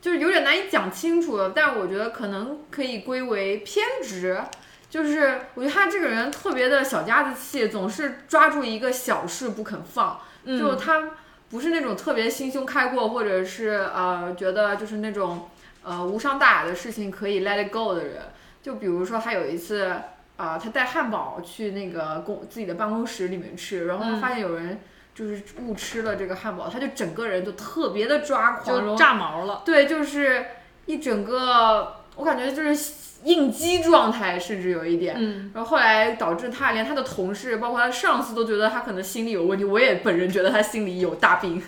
[0.00, 4.40] 就是有点难以讲清楚了，但是我觉得可能可以归为偏执。
[4.88, 10.18] 就是我觉得他这个人特别的小家子气，总是抓住一个小事不肯放。
[10.44, 11.10] 嗯就他
[11.50, 15.50] 不是那种特别心胸开阔，或者是呃觉得就是那种
[15.82, 18.22] 呃无伤大雅的事情可以 let it go 的人。
[18.62, 19.94] 就比如说他有一次
[20.40, 24.80] 啊、他带汉堡去那个公自己的办公室里面吃，然后他嗯发现有人
[25.14, 29.60] 就是误吃了这个汉堡，他就整个人就特别的抓狂，就炸毛了。
[29.66, 30.46] 对，就是
[30.86, 35.14] 一整个我感觉就是应激状态，甚至有一点。
[35.18, 39.64] 嗯，然后后来导致他连他的同事，包括他的上司都觉得他可能心理有问题。
[39.64, 41.62] 我也本人觉得他心里有大病，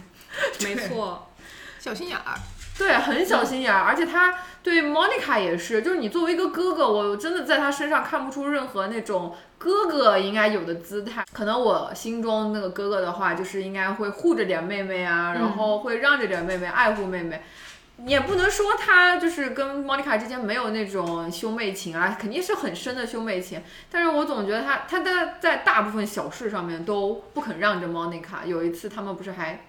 [0.65, 1.29] 没 错。
[1.79, 2.35] 小心眼儿。
[2.79, 11.25] 对，很小心眼儿，而且他对 Monica 也是，就是你作为一个哥哥，我真的在他身上看不出任何那种哥哥应该有的姿态。
[11.33, 17.43] 可能我心中那个哥哥的话，就是应该会护着点妹妹啊，然后会让着点妹妹，爱护妹妹。
[17.97, 23.63] 你也不能说他就是跟 Monica 之间没有那种兄妹情啊，肯定是很深的兄妹情。
[23.91, 28.45] 但是我总觉得他他在在大部分小事上面都不肯让着 Monica。
[28.47, 29.67] 有一次他们不是还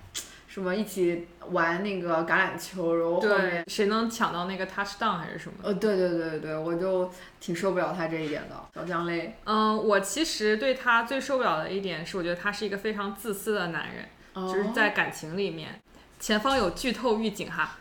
[0.54, 5.56] 什么一起玩那个橄榄球，然后后面对，谁能抢到那个 touchdown 还是什么？
[5.64, 9.36] 呃，对对对对，我就挺受不了他这一点的，小姜类。
[9.46, 15.82] 嗯，我其实对他最受不了的一点是，我觉得他是一个非常自私的男人，就是在感情里面。
[16.20, 17.80] 前方有剧透预警哈，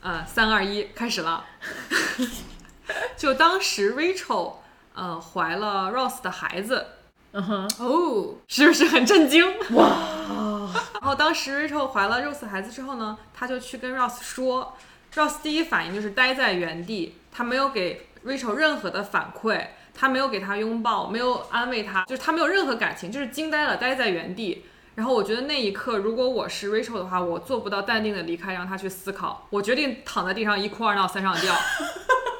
[0.00, 1.44] 呃，三二一，开始了。
[3.16, 4.54] 就当时 Rachel
[4.96, 6.84] 呃怀了 Ross 的孩子，
[7.32, 9.46] 嗯哼，哦，是不是很震惊？
[9.74, 9.88] 哇！
[11.00, 14.76] 然后当时 Rachel 怀了 Rose 的孩子之后呢，他就去跟 Rose 说
[15.14, 24.64] ，Rose 第一反应就是待在原地，他没有给 Rachel 任何的反馈，他没有给他拥抱，没有安慰他，就是他没有任何感情，就是惊呆了，待在原地。
[24.96, 29.46] 然后我觉得那一刻，如果我是 Rachel 的话，我做不到淡定的离开，让他去思考。
[29.50, 31.54] 我决定躺在地上一哭二闹三上吊。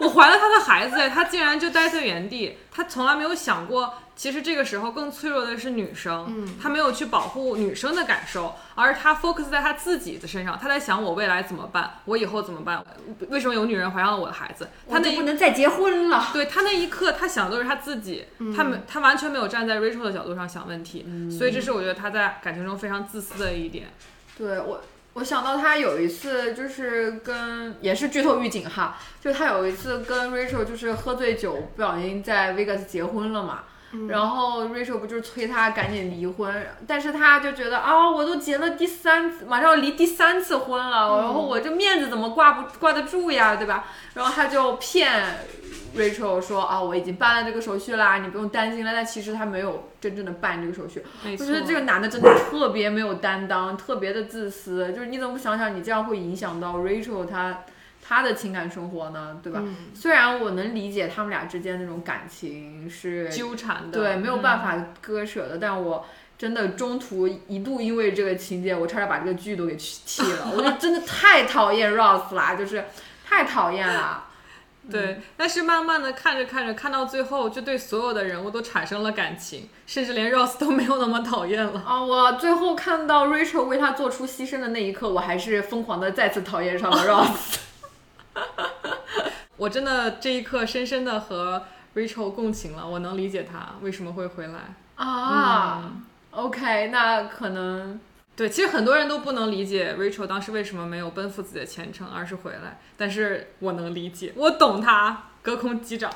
[0.01, 12.83] 我怀了他的孩子，他竟然就待在原地，他从来没有想过，其实这个时候更脆弱的是女生，嗯他没有去保护女生的感受，而他 focus 在他自己的身上，他在想我未来怎么办，我以后怎么办，
[13.29, 14.69] 为什么有女人怀上了我的孩子？
[14.91, 16.31] 他那不能再结婚了。
[16.33, 18.25] 对他那一刻，他想的都是他自己，
[18.57, 23.89] 他没他完全没有站在 Rachel 的角度上想问题，所以这是我觉得他在感情中非常自私的一点。
[24.39, 24.81] 对我，
[25.15, 33.65] 我想到他有一次就是跟也是剧透预警哈，就他有一次跟 Rachel 就是喝醉酒，不小心在 Vegas 结婚了嘛。
[34.09, 43.87] 然后 Rachel 不就是催他赶紧离婚，但是他就觉得啊，我都结了第三次，马上要离第三次婚了，然后我这面子怎么挂不挂得住呀，对吧？
[44.15, 45.41] 然后他就骗
[45.97, 48.93] Rachel 说啊，我已经办了这个手续啦，你不用担心了。
[48.93, 54.93] 但其实他没有真正的办这个手续，我觉，得这个男的真的特别没有担当，特别的自私。
[54.93, 57.65] 就是你怎么不想想，你这样会影响到 Rachel 她
[58.11, 59.39] 她的情感生活呢？
[59.41, 59.61] 对吧？
[59.63, 66.05] 嗯虽然我能理解他们俩之间那种感情是纠缠的，对没有办嗯法割舍的，但我
[66.37, 70.51] 真的中途一度因为这个情节，我差点把这个剧都给弃了。
[70.57, 72.85] 我就真的太讨厌 Ross 啦，就是
[73.25, 74.25] 太讨厌了。
[74.91, 81.81] 对，但是慢慢的看着看着，看到最后，就对所有的人物都产生了感情，甚至连 Ross 都没有那么讨厌了。
[81.87, 82.03] 啊！
[82.03, 87.59] 我最后看到 Rachel 为他做出牺牲的那一刻，我还是疯狂的再次讨厌上了 Ross。
[89.57, 91.65] 我真的这一刻深深的和
[91.95, 94.75] Rachel 共情了，我能理解他为什么会回来。
[94.95, 95.93] 啊、
[96.31, 97.99] o k 那可能
[98.37, 102.79] 对，其实很多人都不能理解 Rachel 当时为什么没有奔赴自己的前程，而是回来。
[102.97, 106.11] 但是我能理解，我懂他，隔空击掌。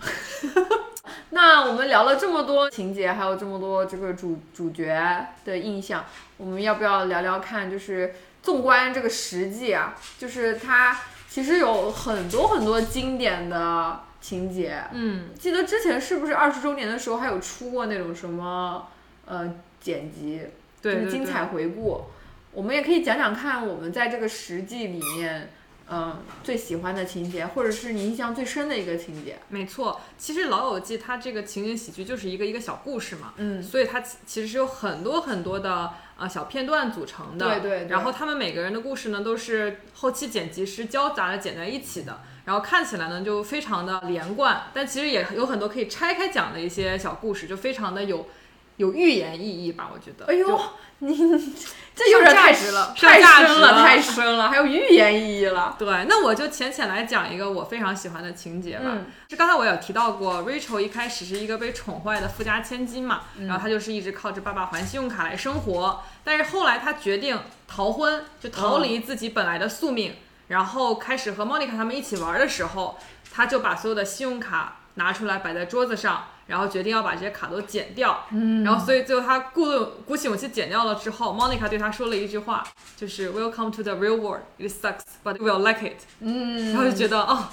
[1.30, 6.04] 那我们聊了这么多情节，还有这么多这个主主角的印象，
[6.36, 7.70] 我们要不要聊聊看？
[7.70, 11.00] 就是纵观这个实际啊，就是它
[11.36, 14.82] 其实有很多很多经典的情节。
[14.92, 18.88] 嗯，记得之前是不是二十周年的时候还有出过那种什么
[19.26, 20.40] 呃剪辑，
[20.80, 22.04] 对对对就是精彩回顾。
[22.52, 25.50] 我们也可以讲讲看，我们在这个实际里面，
[25.90, 29.36] 嗯、最喜欢的情节，或者是你印象最深的一个情节。
[29.50, 30.00] 没错。
[30.16, 37.46] 其实《老友记》它这个情景喜剧就是一个一个小故事嘛，嗯，所以它其其实是有很多很多的呃小片段组成的。
[37.46, 42.20] 对对对然后他们每个人的故事呢，都是后期剪辑师交杂的剪在一起的。
[42.44, 48.28] 然后看起来呢，就非常的连贯，但其实也有很多可以拆开讲的一些小故事，就非常的有
[48.76, 50.26] 有预言意义吧，我觉得。
[50.26, 50.60] 哎呦，
[50.98, 51.16] 你
[51.96, 55.74] 这有点太值了太深了，太深了，还有预言意义了。
[55.78, 58.84] 对，那我就浅浅来讲一个我非常喜欢的情节吧。
[58.86, 66.02] 嗯就刚才我有提到过，Rachel 一开始是一个被宠坏的富家千金嘛，嗯然后她就是一直靠着爸爸还信用卡来生活。
[66.22, 70.14] 但是后来她决定逃婚，就逃离自己本来的宿命，
[70.48, 72.98] 然后开始和 Monica 他们一起玩的时候，
[73.32, 76.26] 她就把所有的信用卡拿出来摆在桌子上。
[76.46, 79.64] 然后决定要把这些卡都剪掉，嗯，然后所以最后他鼓
[80.06, 84.42] 鼓起勇气剪掉了之后，Monica 对他说了一句话，就是 Welcome to the real world.
[84.58, 85.98] It sucks, but we'll like it.
[86.20, 87.48] 嗯，然后就觉得哦，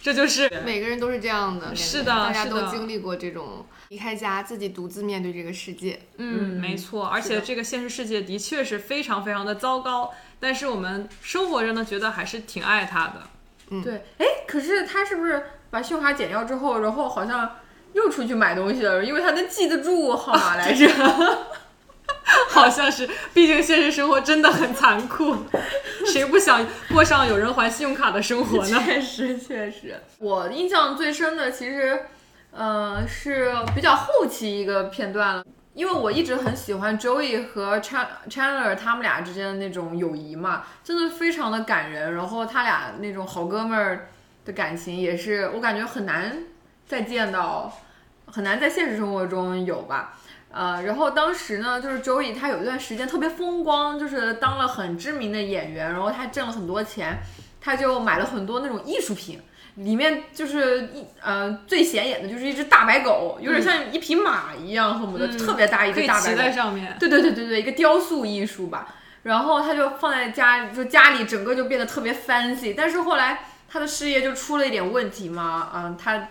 [0.00, 6.00] 这就是每个人都是这样的，是的大家都经历过这种离开家，自己独自面对这个世界。
[6.18, 13.22] 嗯，没错，而且这个现实世界的确是非常非常的糟糕，但是我们生活着呢，觉得还是挺爱他的。
[13.70, 17.50] 嗯对，哎，可是他是不是把信用卡剪掉之后，然后好像
[17.94, 19.02] 又出去买东西了？
[19.02, 20.86] 因为他能记得住号码来着。
[22.48, 25.36] 好像是，毕竟现实生活真的很残酷，
[26.06, 28.82] 谁不想过上有人还信用卡的生活呢？
[28.84, 32.06] 确实，确实，我印象最深的其实，
[32.50, 35.44] 呃，是比较后期一个片段了。
[35.74, 42.14] 因为我一直很喜欢 Joey 和 Chan Chandler 他们俩之间的那种友谊嘛，真的非常的感人。
[42.14, 44.08] 然后他俩那种好哥们儿
[44.44, 46.44] 的感情也是我感觉很难
[46.86, 47.76] 再见到，
[48.34, 50.18] 很难在现实生活中有吧。
[50.50, 57.18] 呃，然后当时呢，就是 Joey 他有一段时间特别风光，就是当了很知名的演员，然后他挣了很多钱，
[57.60, 59.40] 他就买了很多那种艺术品，
[59.76, 66.36] 里面就是一呃最显眼的就是一只大白狗，有点像一匹马一样，恨不得、嗯特别大一只大白狗。
[66.36, 66.96] 在上面。
[66.98, 68.94] 对对对对对，一个雕塑艺术吧。
[69.22, 72.74] 然后他就放在家，就家里整个就变得特别 fancy。
[72.76, 76.28] 但是后来他的事业就出了一点问题嘛，嗯，他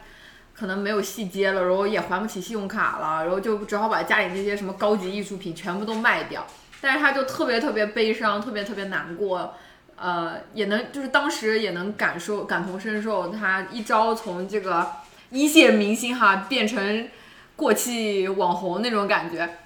[0.55, 6.45] 可能没有戏接了，然后也还不起信用卡了，然后就只好把家里那些什么高级艺术品全部都卖掉。
[6.79, 9.55] 但是他就特别特别悲伤，特别特别难过。
[9.95, 14.91] 呃，也能就是当时也能感受感同身受，他一朝从这个
[15.29, 17.07] 一线明星哈变成
[17.55, 19.57] 过气网红那种感觉。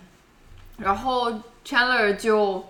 [0.78, 1.32] 然后
[1.66, 2.68] Chandler 就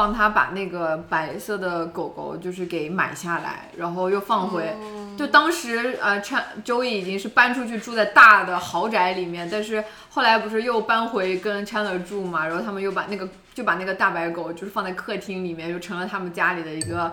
[0.00, 4.74] 帮他把那个白色的狗狗就是给买下来，然后又放回。
[5.14, 17.12] 就当时呃，Chan Joey 已经是搬出去住在大的豪宅里面，但是后来不是又搬回跟 Chandler 住嘛，然后他们又把那个就把那个大白狗就是放在客厅里面，就成了他们家里的一个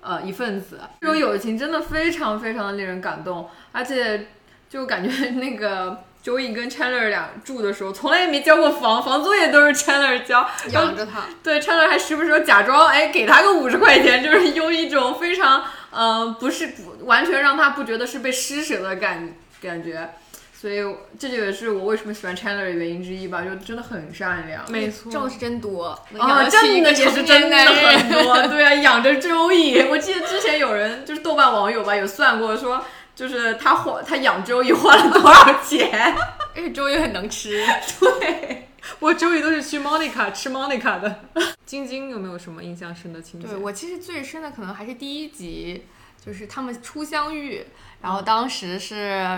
[0.00, 0.80] 呃一份子。
[1.02, 4.26] 这种友情真的非常非常的令人感动，而且
[4.68, 11.24] 就感觉那个 Joey 跟 Chandler 俩住的时候，从来也没交过房，房租也都是 Chandler 交，养着它。
[11.42, 20.14] 对，Chandler 还时不时假装哎给他个五十块钱，就是用一种非常呃不是不完全让他不觉得是被施舍的感感觉，
[20.58, 20.78] 所以
[21.18, 24.64] 这就也是我为什么喜欢 Chandler 的原因之一吧，就真的很善良。
[24.70, 32.82] 没错，挣是真多，啊，得起一个真的也是真的很多， 对啊，养着周易，我记得之前有人就是豆瓣网友吧，有算过说，
[33.14, 36.14] 就是他花他养周瑜花了多少钱？
[36.56, 37.64] 因为周瑜很能吃。
[38.00, 41.20] 对，我周瑜都是去 Monica 吃 Monica 的。
[41.64, 43.46] 晶晶有没有什么印象深的情节？
[43.46, 45.86] 对我其实最深的可能还是第一集，
[46.24, 47.64] 就是他们初相遇，
[48.02, 48.94] 然后当时是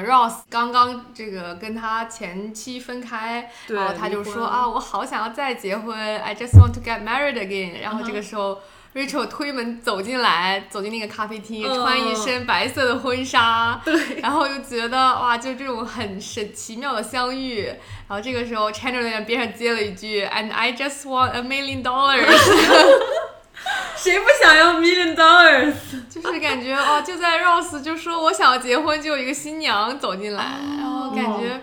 [0.07, 7.81] Ross 刚刚这个跟他前妻分开，然后他就说啊，我好想要再结婚，I just want to get married again。
[7.81, 8.61] 然后这个时候。
[8.97, 17.66] Rachel 推门走进来，走进那个咖啡厅，嗯穿一身白色的婚纱， 对，然后又觉得哇，就这种很神奇妙的相遇。
[18.09, 22.24] 然后这个时候，Chandler 在边上接了一句，And I just want a million dollars。
[23.97, 25.74] 谁不想要 million dollars？
[26.09, 31.61] 就是感觉哦，就在 Rose 就说我想要结婚，就有一个新娘走进来，然后感觉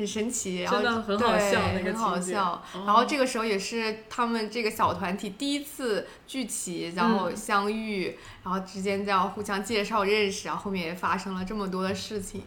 [0.00, 2.62] 很神奇，然后真的很好笑那个对很好笑。
[2.86, 12.44] 然后这个时候也是他们这个小团体第一次聚齐，然后相遇，然后之间这样互相介绍认识，然后后面也发生了这么多的事情，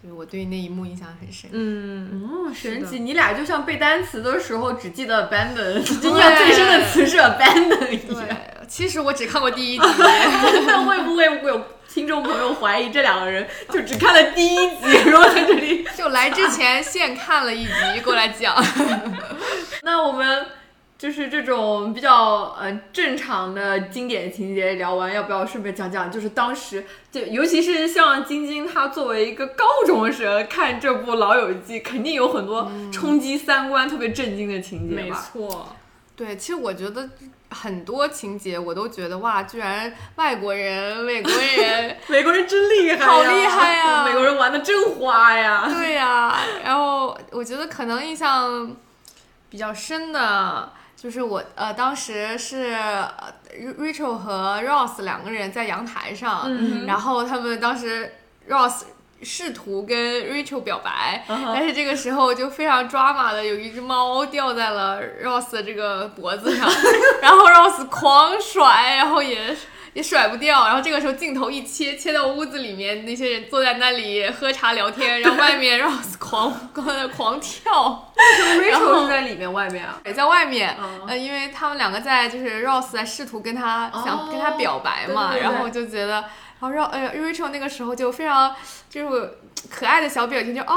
[0.00, 1.48] 所以我对那一幕印象很深。
[1.52, 2.98] 嗯，哦，神奇！
[2.98, 8.26] 你俩就像背单词的时候只记得 abandon， 印象最深的词是 abandon 一样。
[8.26, 9.84] 对，其实我只看过第一集。
[10.66, 11.62] 那会不会有
[11.96, 15.82] 听众朋友怀疑这两个人就只看了第一集，然后在这里？
[15.96, 18.54] 就来之前现看了一集过来讲，
[19.82, 20.44] 那我们
[20.98, 26.12] 就是这种比较呃正常的经典情节聊完，要不要顺便讲讲？
[26.12, 35.10] 就是当时就尤其是像晶晶她作为一个高中生看这部《老友记》，肯定有很多冲击三观、特别震惊的情节没？
[35.10, 35.74] 错，
[36.16, 37.08] 对，其实我觉得
[37.50, 45.68] 很多情节我都觉得哇，居然外国人、美国人 美国人真厉害，好厉害呀 美国人玩的真花呀！
[45.72, 48.74] 对呀、然后我觉得可能印象
[49.50, 50.72] 比较深的。
[50.96, 53.06] 就是我呃，当时是呃
[53.78, 58.10] Rachel 和 Ross 两个人在阳台上，嗯然后他们当时
[58.48, 58.84] Ross
[59.26, 66.68] 试图跟 Rachel 表白，嗯但是这个时候就非常抓马的有一只猫掉在了 Ross 的这个脖子上，
[67.20, 69.56] 然后 Ross 狂甩，然后也。
[69.96, 79.98] 也甩不掉，然后这个时候镜头一切，切到屋子里面，那些人坐在那里喝茶聊天，然后外面 Ross 狂狂狂跳，Rachel 是在里面，外面啊？
[80.04, 86.22] 也在外面，嗯呃，因为他们两个在就是 Ross 在试图跟他、想哦跟他表白嘛，对对对然后就觉得，
[86.60, 88.54] 然后 Ro 呃 Rachel 那个时候就非常
[88.88, 89.30] 就是
[89.70, 90.76] 可爱的小表情就哦，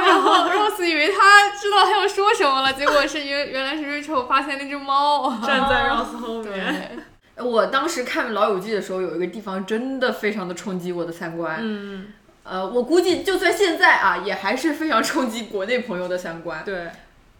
[0.04, 7.00] 然后 Rose 以为他知道他要说什么了，结果是原原来是 Rachel 发现那只猫，站在 Rose 后面。
[7.36, 11.58] 对，我当时看《老友记》的时候，有一个地方真的非常的冲击我的三观。
[11.60, 12.12] 嗯，
[12.42, 16.62] 呃，我估计就算现在啊，也还是非常冲击国内朋友的三观。
[16.64, 16.90] 对，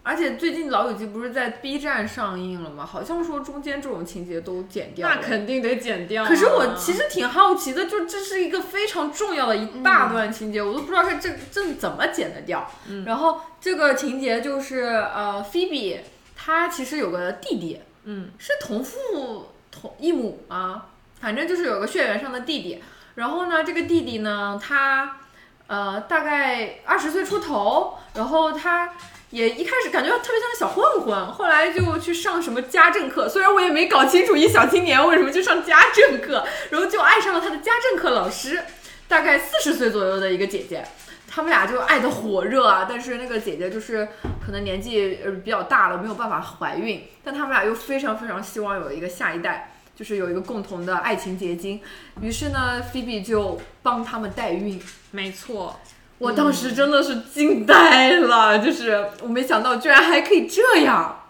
[0.05, 2.85] 而且最近《老友记》不是在 B 站上映了吗？
[2.85, 5.15] 好像说中间这种情节都剪掉了。
[5.17, 6.29] 那肯定得剪掉啊。
[6.29, 12.71] 可是我其实挺好奇的，就这是一个非常重要的一大段情节，我都不知道是这这怎么剪得掉。
[13.07, 15.99] 然后这个情节就是呃，菲比
[16.37, 22.83] 她其实有个弟弟，嗯，是同父同异母啊，反正就是有个血缘上的弟弟。
[23.15, 25.17] 然后呢，这个弟弟呢，他
[25.67, 28.93] 呃大概二十岁出头，然后他
[29.35, 33.29] 也一开始感觉特别像个小混混，后来就去上什么家政课。
[33.29, 38.63] 虽然我也没搞清楚一小青年为什么去上家政课，然后就爱上了他的家政课老师，
[39.09, 40.87] 大概四十岁左右的一个姐姐。
[41.29, 44.07] 他们俩就爱的火热啊，但是那个姐姐就是
[44.47, 51.81] 可能年纪呃比较大了，没有办法怀孕，但他们俩又非常非常希望有一个下一代，就是有一个共同的爱情结晶。
[52.23, 54.81] 于是呢，菲比就帮他们代孕。
[55.11, 55.81] 没错，
[56.25, 61.21] 我当时真的是惊呆了，就是我没想到居然还可以这样。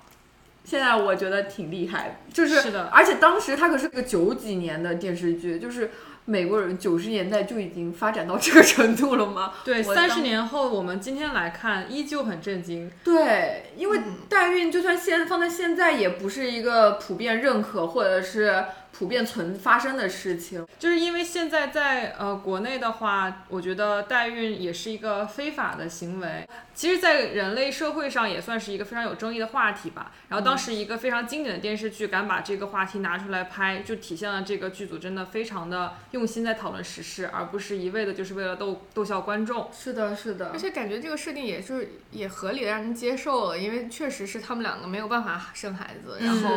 [0.64, 5.90] 现在我觉得挺厉害，就是是的而且当时它可是个九几年的电视剧，就是
[6.24, 9.52] 美国人九十年代就已经发展到这个程度了吗？
[9.62, 12.90] 对，三十年后我们今天来看，依旧很震惊。
[13.04, 18.64] 对，因为代孕就算现放在现在，也不是一个普遍认可或者是
[18.96, 20.64] 普遍存发生的事情。
[20.78, 26.48] 就是因为现在在呃国内的话，我觉得代孕也是一个非法的行为。
[26.74, 30.12] 其实，在人类社会上也算是一个非常有争议的话题吧。
[30.28, 39.68] 然后当时一个非常经典的电视剧敢把这个话题拿出来拍，就体现了这个剧组真的非常的用心在讨论时事，而不是一味的就是为了逗逗笑观众。
[39.72, 46.50] 是的，是的而，且感觉这个设定也是也合理的让人接受了，因为确实是他们两个没有办法生孩子，然后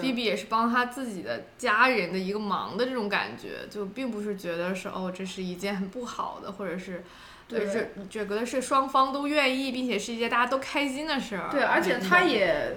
[0.00, 7.04] B B 也是帮他自己的家人的一个忙的这种感觉，就并不是觉得是哦这是一件很不好的，或者是。
[7.48, 11.50] 对这这觉得是双方都愿意，并且是一件大家都开心的事儿。
[11.50, 12.74] 对，而且它也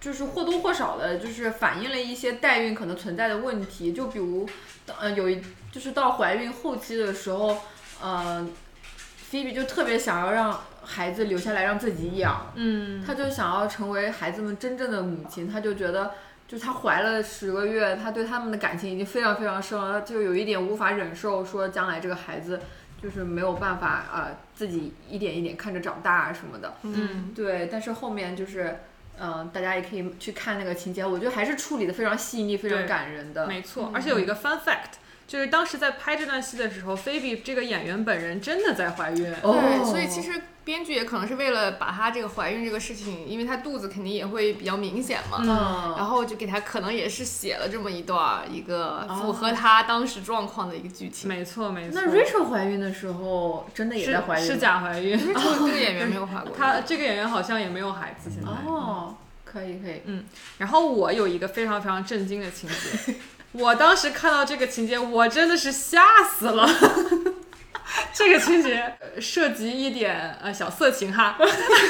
[0.00, 3.92] 就是或多或少的，就是反映了一些代孕可能存在的问题。
[3.92, 4.48] 就比如，
[4.86, 7.58] 呃，有一就是到怀孕后期的时候，
[8.00, 8.48] 呃，
[8.96, 16.14] 菲比就特别想要让孩子留下来让自己养，嗯，她就想要成为孩子们真正的母亲，她就觉得。
[16.48, 22.60] 就她怀了十个月，她对他们的感情已经非常非常深了，就有一点无法忍受，说将来这个孩子
[23.02, 26.74] 就是没有办法呃自己一点一点看着长大啊什么的。
[26.82, 28.78] 嗯，对，但是后面就是，
[29.18, 33.46] 嗯、大家也可以去看那个情节，我觉得还是处理的非常细腻，非常感人的。
[33.46, 34.96] 没错，而且有一个 fun fact，
[35.26, 39.32] 就是当时在拍这段戏的时候，菲比这个演员本人真的在怀孕。
[39.42, 51.28] 哦对，所以其实编剧也可能是为了把她这个怀孕这个事情，因为她肚子肯定也会比较明显嘛，嗯，然后就给她可能也是写了这么一段儿一个符哦合她当时状况的一个剧情。
[51.28, 52.00] 没错没错。
[52.00, 58.48] 那 Rachel 怀孕的时候真的也在怀孕是假怀孕， Rachel 这个演员没有怀过，她这个演员好像也没有孩子现在。
[58.48, 60.24] 哦，可以可以，嗯
[60.58, 63.14] 然后我有一个非常非常震惊的情节，
[63.58, 66.68] 我当时看到这个情节，我真的是吓死了。
[68.12, 71.36] 这个情节呃涉及一点呃小色情哈。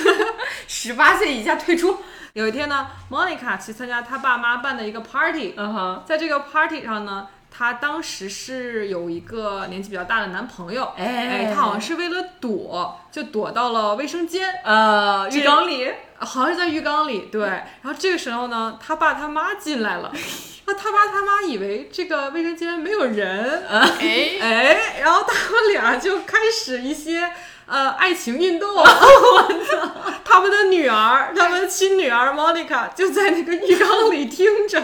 [0.69, 1.99] 十八岁以下退出。
[2.35, 7.27] 有一天呢，Monica 去参加她爸妈办的一个 party，嗯哼，在这个 party 上呢，
[7.57, 17.47] 她当时是有一个年纪比较大的男朋友，哎哎，她好像是为了躲，就躲到了卫生间，呃，浴缸里，好像是在浴缸里，对。
[17.47, 20.13] 然后这个时候呢，他爸他妈进来了，
[20.67, 27.33] 那他爸他妈以为这个卫生间没有人，哎，哎，然后他们俩就开始一些
[27.65, 28.85] 呃爱情运动。
[30.23, 34.83] 他们的女儿，他们的亲女儿 Monica 就在那个浴缸里听着。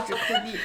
[0.00, 0.58] 脚趾抠地，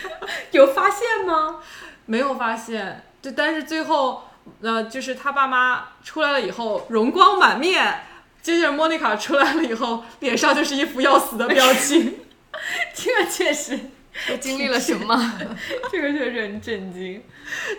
[0.52, 1.60] 有发现吗？
[2.06, 4.24] 没有发现，就但是最后，
[4.62, 8.02] 呃，就是他爸妈出来了以后，容光满面。
[8.42, 12.20] 接着莫妮卡出来了以后，脸上就是一副要死的表情。
[12.96, 13.78] 这个确实，
[14.30, 15.34] 都经历了什么？
[15.92, 17.22] 这个确实很震惊。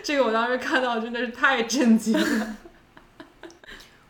[0.03, 2.55] 这个我当时看到真的是太震惊了。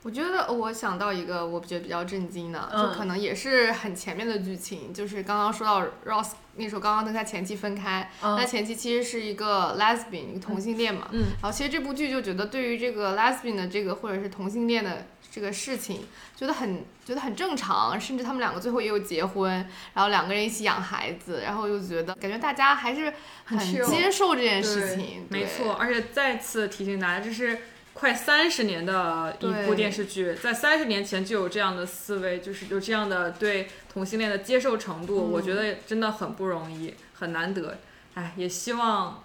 [0.04, 16.06] 我觉得我想到一个我觉得比较震惊的，嗯就可能也是很前面的剧情，就是刚刚说到 Ross 那时候刚刚跟他前妻分开，嗯那前妻其实是一个 lesbian 一个同性恋嘛，嗯，然后其实这部剧就觉得对于这个 lesbian 的这个或者是同性恋的这个事情，
[16.36, 19.52] 觉得很觉得很正常，甚至他们两个最后也有结婚，
[19.94, 23.14] 然后两个人一起养孩子，然后又觉得感觉大家还是
[23.46, 27.60] 很接受这件事情，没错，，而且再次提醒大家，这是
[28.00, 37.78] 快三十年的一部电视剧，在三十年前就有这样的思维，就是有这样的对同性恋的接受程度，嗯我觉得真的很不容易，很难得。
[38.14, 39.22] 哎，也希望，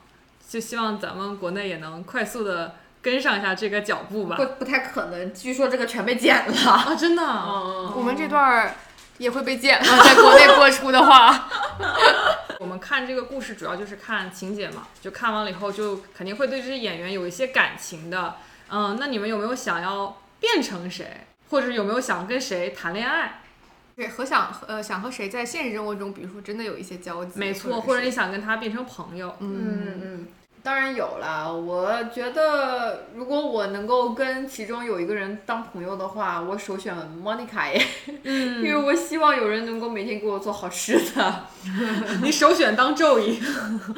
[0.49, 4.45] 就希望咱们国内也能快速的跟上一下这个脚步吧不。
[4.59, 6.71] 不太可能，据说这个全被剪了。
[6.73, 8.75] 啊，真的，嗯我们这段儿
[9.19, 11.49] 也会被剪了， 在国内播出的话。
[12.59, 18.35] 我们看这个故事主要就是看情节嘛，就看完了以后就肯定会对这些演员有一些感情的。
[18.69, 23.41] 嗯，那你们有没有想要变成谁，或者有没有想跟谁谈恋爱？
[23.97, 29.37] 对，和想呃想和谁在现实生活中，比如说真的有一些交集，没错，或者你想跟他变成朋友。
[29.39, 30.27] 嗯嗯，
[30.65, 31.47] 当然有啦。
[31.47, 37.87] 我觉得如果我能够跟其中有一个人当朋友的话，我首选 Monica 耶，
[38.25, 41.45] 因为嗯，我希望有人能够每天给我做好吃的。
[42.25, 43.39] 你首选当周易，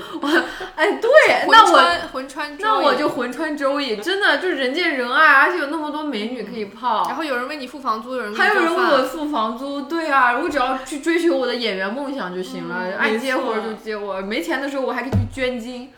[0.74, 1.10] 哎，对，
[1.48, 7.04] 那我魂穿那我就魂穿周易，真的就人见人爱，而且有那么多美女可以泡。
[7.06, 15.90] 然后有人为你付房租，有人还有人为我付房租，对啊，我只要去追求我的演员梦想就行了，嗯爱接活就接活，没钱的时候我还可以去捐精。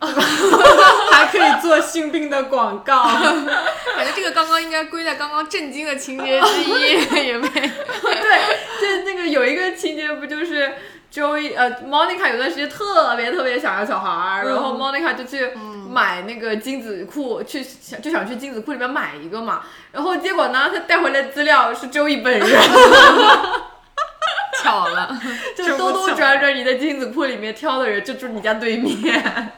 [1.10, 3.04] 还可以做性病的广告。
[3.96, 7.48] 感觉这个刚刚应该归在刚刚震惊的情节之一，也没。
[7.50, 7.60] 对，
[8.80, 10.72] 就那个有一个情节不就是
[11.12, 14.78] Joey 呃 Monica 有段时间特别特别想要小孩儿，然后嗯。
[14.78, 15.50] Monica 就去
[15.90, 19.60] 买那个精子库，去想就想去精子库里面买一个嘛，
[19.92, 22.48] 然后结果呢，他带回来资料是 Joey 本人，
[24.62, 25.20] 巧了，
[25.56, 29.52] 就是兜兜转转你在精子库里面挑的人就住你家对面。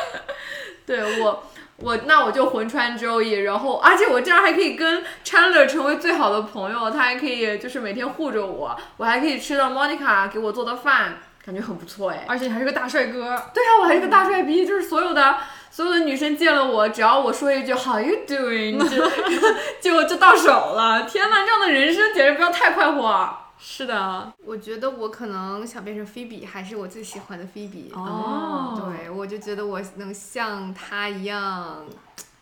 [0.86, 1.44] 对我，
[1.76, 12.24] 我那我就魂穿 Joey，然后而且我这样还可以跟 Chandler 成为最好的朋友，他还可以就是每天护着我，我还可以吃到 Monica 给我做的饭，感觉很不错哎。
[12.26, 13.20] 而且你还是个大帅哥，
[13.52, 15.36] 对啊，我还是个大帅逼，就是所有的
[15.70, 19.06] 所有的女生见了我，只要我说一句 How you doing，就
[19.82, 21.02] 就就到手了。
[21.02, 23.37] 天哪，这样的人生简直不要太快活。
[23.60, 27.90] 是的，我觉得我可能想变成菲比，还是我最喜欢的菲比。
[27.92, 31.84] 哦对，我就觉得我能像她一样，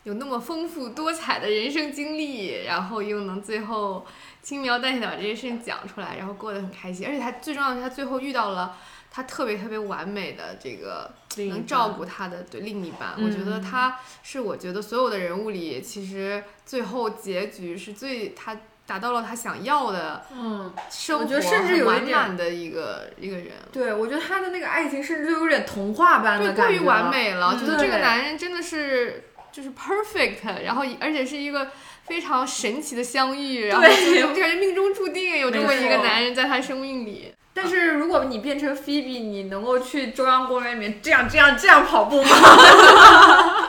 [0.04, 4.06] 有那么丰富多彩的人生经历，然后又能最后
[4.42, 7.06] 轻描淡写的把这些事情讲出来，然后过得很开心。
[7.06, 8.76] 而且她最重要的是，她最后遇到了
[9.10, 11.10] 她特别特别完美的这个
[11.48, 13.14] 能照顾她的对另一半。
[13.16, 18.54] 我觉得嗯她是我觉得所有的人物里，其实最后结局是最她
[18.86, 23.48] 达到了他想要的嗯，生活，我觉得甚至有满的一个一个人。
[23.72, 31.68] 对，我觉得他的那个爱情甚至就有点童话般对，的感觉，过于完美了，嗯觉得这个男人真的是就是 perfect，然后而且是一个
[32.06, 37.32] 非常神奇的相遇，然后对就感觉命中注定有这么一个男人在他生命里。
[37.52, 42.28] 但是如果你变成菲比，你能够去中央公园里面这样这样这样跑步吗？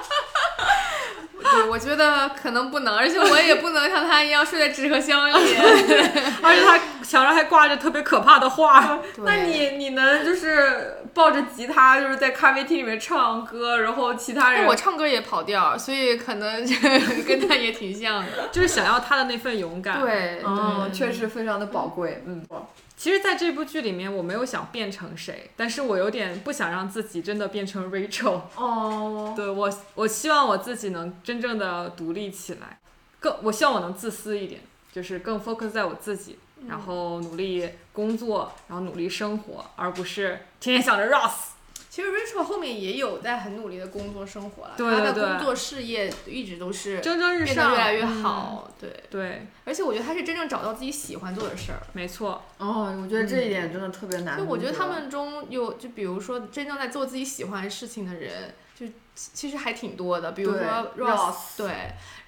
[1.61, 5.33] 对，我觉得可能不能，而且我也不能像他一样睡在纸盒箱里。
[6.41, 8.99] 而且他墙上还挂着特别可怕的画。
[9.23, 16.65] 那你你能就是抱着吉他，就是在咖啡厅里面唱歌，然后其他人我唱歌也跑调，所以可能
[17.27, 18.49] 跟他也挺像的。
[18.51, 22.45] 就是想要他的那份勇敢。，对，嗯，确实非常的宝贵，嗯。
[22.97, 28.41] 其实，在这部剧里面，我没有想变成谁，但是我有点不想让自己真的变成 Rachel。
[28.55, 32.79] 哦，对我，我希望我自己能真正的独立起来，
[33.19, 41.51] 更我希望我能自私一点，就是更 focus 在我自己，然后努力工作，然后努力生活，而不是天天想着 Ross。
[41.97, 48.71] 其实 Rachel 后面也有在很努力的工作生活了，对对对他的工作事业一直都是蒸蒸日上，变得越来越嗯好。
[48.79, 51.81] 对，对，而且我觉得他是真正找到自己喜欢做的事儿。
[51.93, 54.43] 没错，哦，我觉得这一点真的特别难得。
[54.43, 60.31] 就我觉得他们中有，就比如说真正在做自己喜欢事情的人，就其其实还挺多的。
[60.33, 60.61] 比如说
[60.99, 61.71] Ross 对，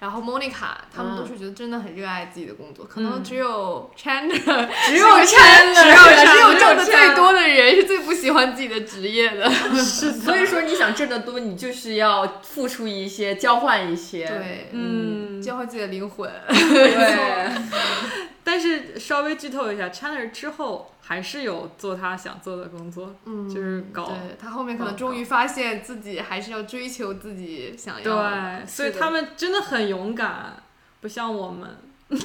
[0.00, 2.84] 然后 Monica，他们嗯都是觉得真的很热爱自己的工作。
[2.84, 9.48] 可能嗯只有 Chandler，只有 Chandler，只有只有挣的最多的人是最不喜欢自己的职业 的。
[9.48, 14.26] 所以说你想挣得多，你就是要付出一些，交换一些。
[14.26, 16.28] 对，嗯，交换自己的灵魂。
[16.48, 17.48] 对，
[18.50, 28.58] 但是稍微剧透一下，Chandler 之后还是有做他想做的工作，嗯，就是搞对他后面可能终于发现自己还是要追求自己想要的。
[28.58, 30.60] 对，所以他们真的很勇敢，
[31.00, 31.78] 不像我们。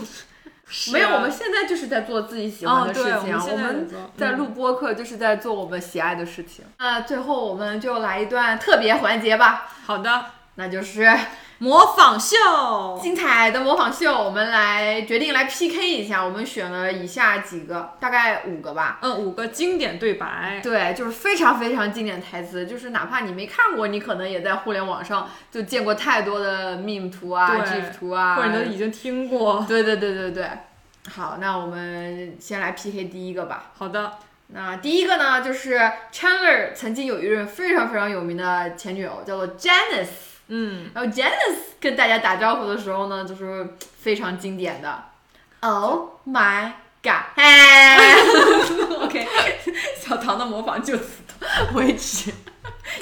[0.92, 6.66] 没有，我们现在就是在做自己喜欢的事情，我们我们在做在录播客就是在做我们喜爱的事情。
[6.80, 11.08] 那最后我们就来一段特别环节吧，好的那就是
[11.60, 12.36] 模仿秀。
[13.02, 14.12] 精彩的模仿秀。
[14.12, 19.00] 我们来决定来 PK 一下，我们选了以下几个，大概五个吧。
[19.02, 20.60] 嗯，五个经典对白。
[20.62, 29.66] 对，就是非常非常经典台词，就是哪怕你没看过，你可能也在互联网上就见过太多的 meme 图啊、对 GIF 图啊，或者你都已经听过。
[29.68, 30.50] 对对对对对。
[31.16, 33.72] 好，那我们先来 PK 第一个吧。
[33.78, 34.14] 好的，
[34.48, 35.80] 那第一个呢，就是
[36.12, 40.35] Chandler 曾经有一任非常非常有名的前女友，叫做 Janice。
[40.48, 45.04] 嗯，然后 Janice 跟大家打招呼的时候呢，就是非常经典的
[45.62, 46.72] Oh my
[47.02, 49.28] God！OK，
[50.00, 51.06] 小唐的模仿就此
[51.74, 52.32] 为止。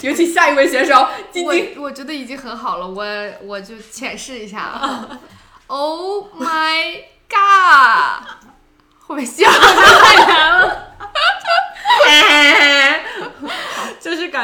[0.02, 1.74] 有请下一位选手晶晶。
[1.78, 3.06] 我我觉得已经很好了，我
[3.44, 5.20] 我就浅试一下啊。
[5.68, 8.24] oh my god！
[9.00, 10.88] 后面笑太难了。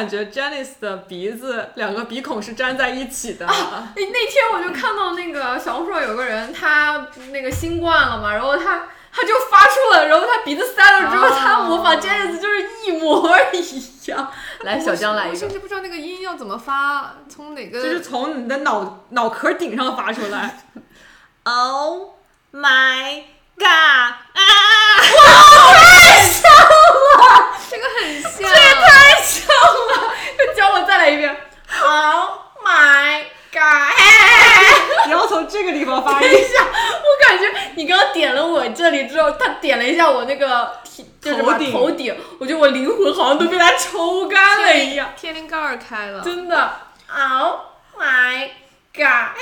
[0.08, 3.46] 就是感觉 Janice 的鼻子两个鼻孔是粘在一起的。
[3.46, 14.32] 哎，那天我就看到那个小红书上有个人，他那个新冠了嘛，然后他他就发出了，然后他鼻子塞了之后，哦他模仿 Janice 就是一模一样。
[14.64, 15.34] 来，小江来一个。
[15.34, 20.62] 我甚至不知道那个音要怎么发，从哪个就是从你的脑脑壳顶上发出来。
[21.44, 22.12] oh
[22.54, 23.24] my
[23.58, 23.66] god！
[23.66, 24.46] 啊！
[27.70, 31.30] 这个很像，这也太像了，就教我再来一遍。
[31.84, 32.30] Oh
[32.64, 33.94] my god！
[35.10, 36.30] 然后从这个地方发音。
[36.30, 37.46] 一下，我感觉
[37.76, 46.72] 你刚刚点了我这里之后，他点了一下我那个就就是头顶头顶，我觉得我灵魂好像都被他抽干了一样，天灵盖儿开了，真的。
[47.12, 47.60] Oh
[47.98, 48.50] my
[48.94, 49.36] god！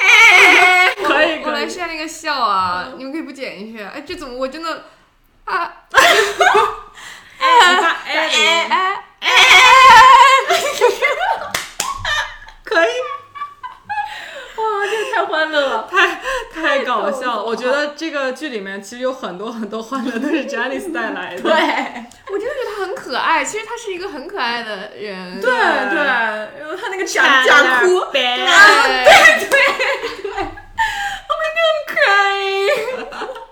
[1.06, 1.44] 可以可以。
[1.44, 3.82] 我来试下那个笑啊，你们可以不剪进去。
[3.84, 4.86] 哎，这怎么我真的
[5.46, 5.74] 啊
[7.40, 8.74] 哎，你看哎哎哎
[9.20, 9.30] 哎！
[12.64, 12.88] 可以，
[14.56, 15.88] 哇，这个太欢乐了。
[15.90, 16.20] 太
[16.54, 17.44] 太搞笑了。
[17.44, 21.42] 我觉得这个剧里面其实有很多很多欢乐都是 Janice 带来的。
[21.44, 25.40] 对我真的觉得他很可爱，其实他是一个很可爱的人。
[25.40, 28.46] 对对，然后他那个假 假哭，对对
[29.48, 30.34] 对对，
[31.30, 33.47] Oh my god，I'm crying。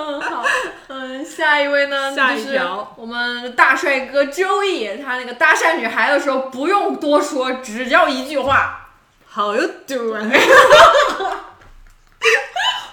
[0.00, 0.44] 嗯，好，
[0.88, 2.14] 嗯，下一位呢？
[2.14, 8.88] 下一就是条我们大帅哥 Joey，，他那个搭讪女孩的时候不用多说，只要一句话。
[9.32, 10.30] How you doing？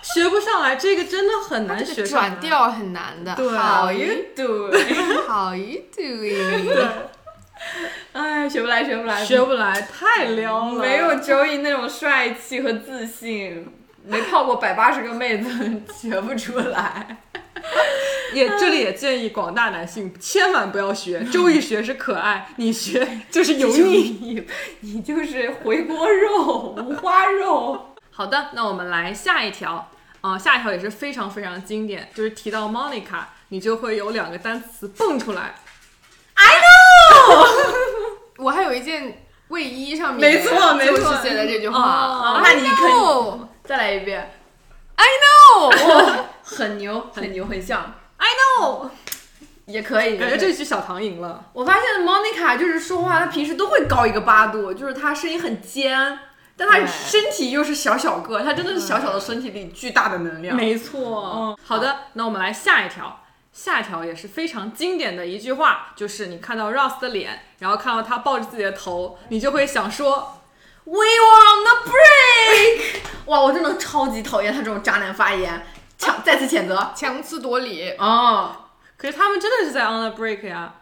[0.02, 2.40] 学不上来，这个真的很难学上来转。
[2.40, 3.34] 调很难的。
[3.36, 6.66] 对 How you doing？How you doing？
[6.66, 6.88] 对，
[8.14, 10.82] 哎，学不来，学不来，学不来，太撩了。
[10.82, 13.68] 没有 Joey 那种帅气和自信，
[14.08, 15.50] 没泡过百八十个妹子，
[15.94, 17.18] 学不出来。
[18.34, 24.46] 也这里也建议广大男性千万不要学，周易学是可爱，你学就是油腻。
[24.82, 27.96] 你你就是回锅肉、五花肉。
[28.12, 29.90] 好的，那我们来下一条。
[30.20, 35.56] 啊、下一条也是非常非常经典，就是提到 Monica，你就会有两个单词蹦出来。
[36.34, 37.48] I know，
[38.44, 41.80] 我还有一件卫衣上面，没错没错就是写的这句话。
[41.80, 42.92] 哦那你可以
[43.68, 44.32] 再来一遍
[44.96, 48.90] ，I know，哇， 很牛，很牛，很像，I know，
[49.66, 50.18] 也可以。
[50.18, 51.44] 感觉这局小唐赢了。
[51.52, 56.18] 我发现 Monica 就是说话，她平时都会高一个八度，就是她声音很尖，
[56.56, 60.56] 但他身体又是小小个，他真的是小小的身体里巨大的能量。
[60.56, 61.34] 没错。
[61.36, 63.20] 嗯好的，那我们来下一条。
[63.52, 70.42] 下一条也是非常经典的一句话，就是你看到 Ross 的脸，然后看到他抱着自己的头，你就会想说
[70.88, 73.02] We were on the break。
[73.28, 75.62] 哇，我真的超级讨厌他这种渣男发言，
[75.98, 76.94] 强再次谴责。
[76.96, 77.92] 强词夺理。
[78.00, 78.56] 哦，
[78.96, 80.76] 可是他们真的是在 on the break 呀。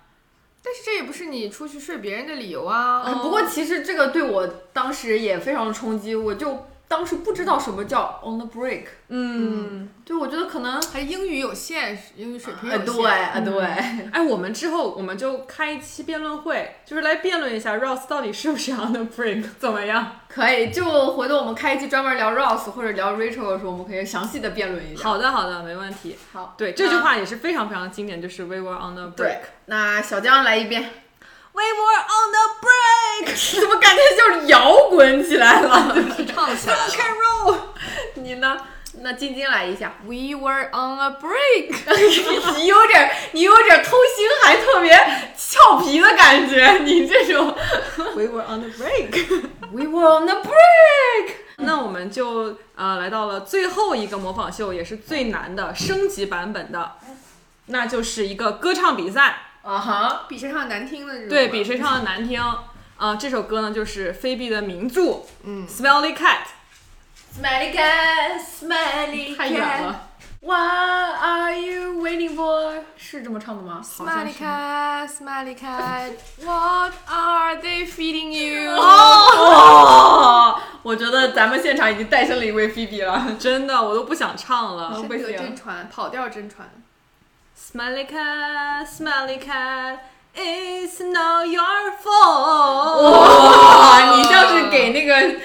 [0.63, 3.01] 但是这也不是你出去睡别人的理由啊。
[3.03, 8.83] 呃不过其实这个对我当时也非常的冲击，我就当时不知道什么叫 on the break。
[9.07, 12.95] 嗯，对，我觉得可能，还英语有限，英语水平有呃，限。
[12.95, 13.63] 对，啊对，
[14.11, 20.19] 哎，我们之后我们就开一期辩论会，就是来辩论一下 Ross 到底是不是 on the break， 怎么样？
[20.27, 20.71] 可以。
[20.71, 20.83] 就
[21.13, 25.03] 回头我们开一期专门聊 Ross 或者聊 Rachel 的时候，我们可以详细的辩论一下。
[25.03, 26.17] 好的，好的，没问题。
[26.33, 30.89] 好，对，这句话也是非常非常经典，就是 We were on the break。，那小江来一遍。
[31.55, 33.25] We were on the break。
[33.61, 35.95] 怎么感觉就是摇滚起来了？
[36.27, 36.89] 唱起来了。
[36.91, 37.55] roll。
[38.15, 38.57] 你呢？
[39.01, 39.93] 那晶晶来一下。
[40.03, 41.73] We were on a break。
[42.57, 44.91] 你有点，你有点偷腥，还特别
[45.37, 46.79] 俏皮的感觉。
[46.79, 47.55] 你这种
[48.15, 49.47] We were on the break。
[49.71, 51.35] We were on the break。
[51.57, 56.95] 那我们就呃来到了最后一个模仿秀，也是最难的升级版本的，
[57.67, 59.44] 那就是一个歌唱比赛。
[59.65, 61.29] 啊哈，比谁唱的难听的这种。
[61.29, 62.39] 对比谁唱的难听。
[62.97, 66.43] 啊、这首歌呢就是菲比的名著嗯《Smelly Cat》
[67.41, 70.07] ，Smelly cat, smelly 太远 cat, 了。
[70.39, 72.83] what are you waiting for？
[72.95, 76.13] 是这么唱的吗？？Smelly cat, smelly cat,
[76.45, 78.71] what are they feeding you？
[78.79, 83.35] 哦，我觉得咱们现场已经诞生了一位菲比了。
[83.37, 85.01] 真的我都不想唱了。
[85.01, 86.69] 不行真传，跑调真传。
[87.55, 89.99] Smelly cat, smelly cat,
[90.35, 93.01] it's not your fault。
[93.01, 95.39] 哇，你像是给那个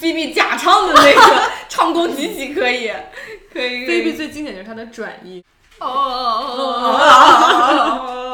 [0.00, 1.20] B B 假唱的那个
[1.68, 2.92] 唱功极其可以，
[3.52, 3.86] 可以。
[3.86, 5.42] B B 最经典就是他的转音。
[5.80, 7.00] 哦，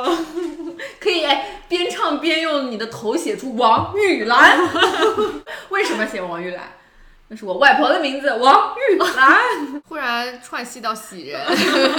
[1.01, 4.59] 可以哎，边唱边用你的头写出王玉兰。
[5.71, 6.73] 为什么写王玉兰？
[7.29, 9.83] 那是我外婆的名字，王玉兰。
[9.89, 11.41] 忽然串戏到喜人，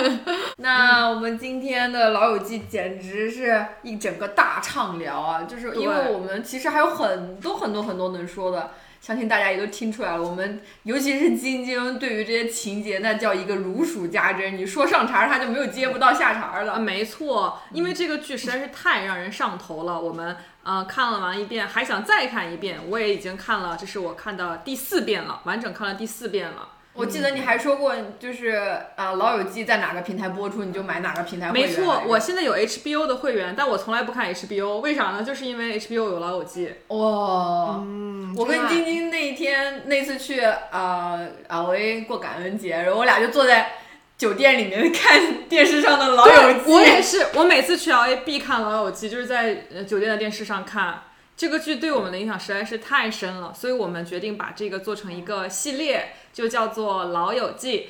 [0.58, 5.44] 那我们今天的《老友记》简直是一整个大畅聊啊！
[5.44, 8.72] 就是因为我们其实还有很多很多很多能说的，
[9.06, 10.24] 相信大家也都听出来了。
[10.24, 14.58] 我们尤其是晶晶对于这些情节，那叫一个如数家珍。
[14.58, 16.80] 你说上茬儿，他就没有接不到下茬了。
[16.80, 20.02] 没错，因为这个剧实在是太让人上头了。
[20.02, 22.80] 我们呃看了完一遍，还想再看一遍。
[22.90, 26.70] 我也已经看了，这是我看的第四遍了，完整看了第四遍了。
[26.96, 28.52] 我记得你还说过，就是
[28.96, 31.70] 啊，《老友记》在哪个平台播出，你就买哪个平台会员。
[31.70, 35.22] 没错，我现在有 HBO 的会员，但我从来不看 HBO，为啥呢？
[35.22, 36.74] 就是因为 HBO 有老友记。
[36.88, 37.82] 哇。
[37.84, 41.20] 嗯，我跟晶晶那一天那次去啊
[41.50, 43.74] L A 过感恩节，然后我俩就坐在
[44.18, 46.72] 酒店里面 看电视上的老友记。
[46.72, 51.02] 我也是，我每次去 L A 必看《老友记》，就是在呃酒店的电视上看。
[51.38, 57.90] 这个剧对我们的影响实在是太深了，所以我们决定把这个做成一个系列，就叫做《老友记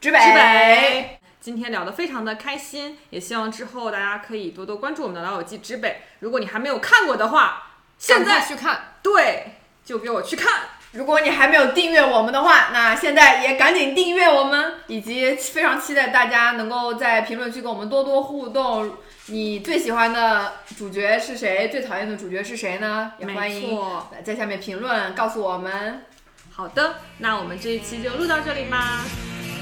[0.00, 1.18] 之北之北》。
[1.40, 5.88] 今天聊得非常的开心，也希望之后大家可以多多关注我们的《老友记之北》。
[6.20, 8.94] 如果你还没有看过的话，现在去看。
[9.02, 10.62] 对就给我去看。
[10.92, 18.98] 如果你还没有订阅我们的话，那现在也赶紧订阅我们，以及非常期待大家能够在评论区跟我们多多互动。
[19.26, 21.68] 你最喜欢的主角是谁？
[21.68, 23.12] 最讨厌的主角是谁呢？
[23.20, 23.78] 也欢迎，
[24.24, 26.02] 在下面评论告诉我们。
[26.50, 29.04] 好的，那我们这一期就录到这里吧。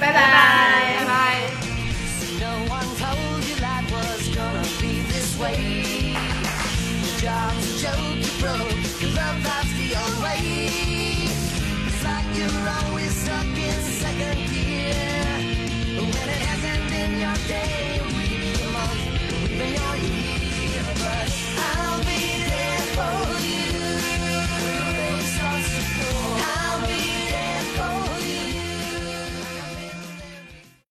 [0.01, 1.41] 拜拜拜拜。
[19.61, 22.20] leaving your ear, but I'll be.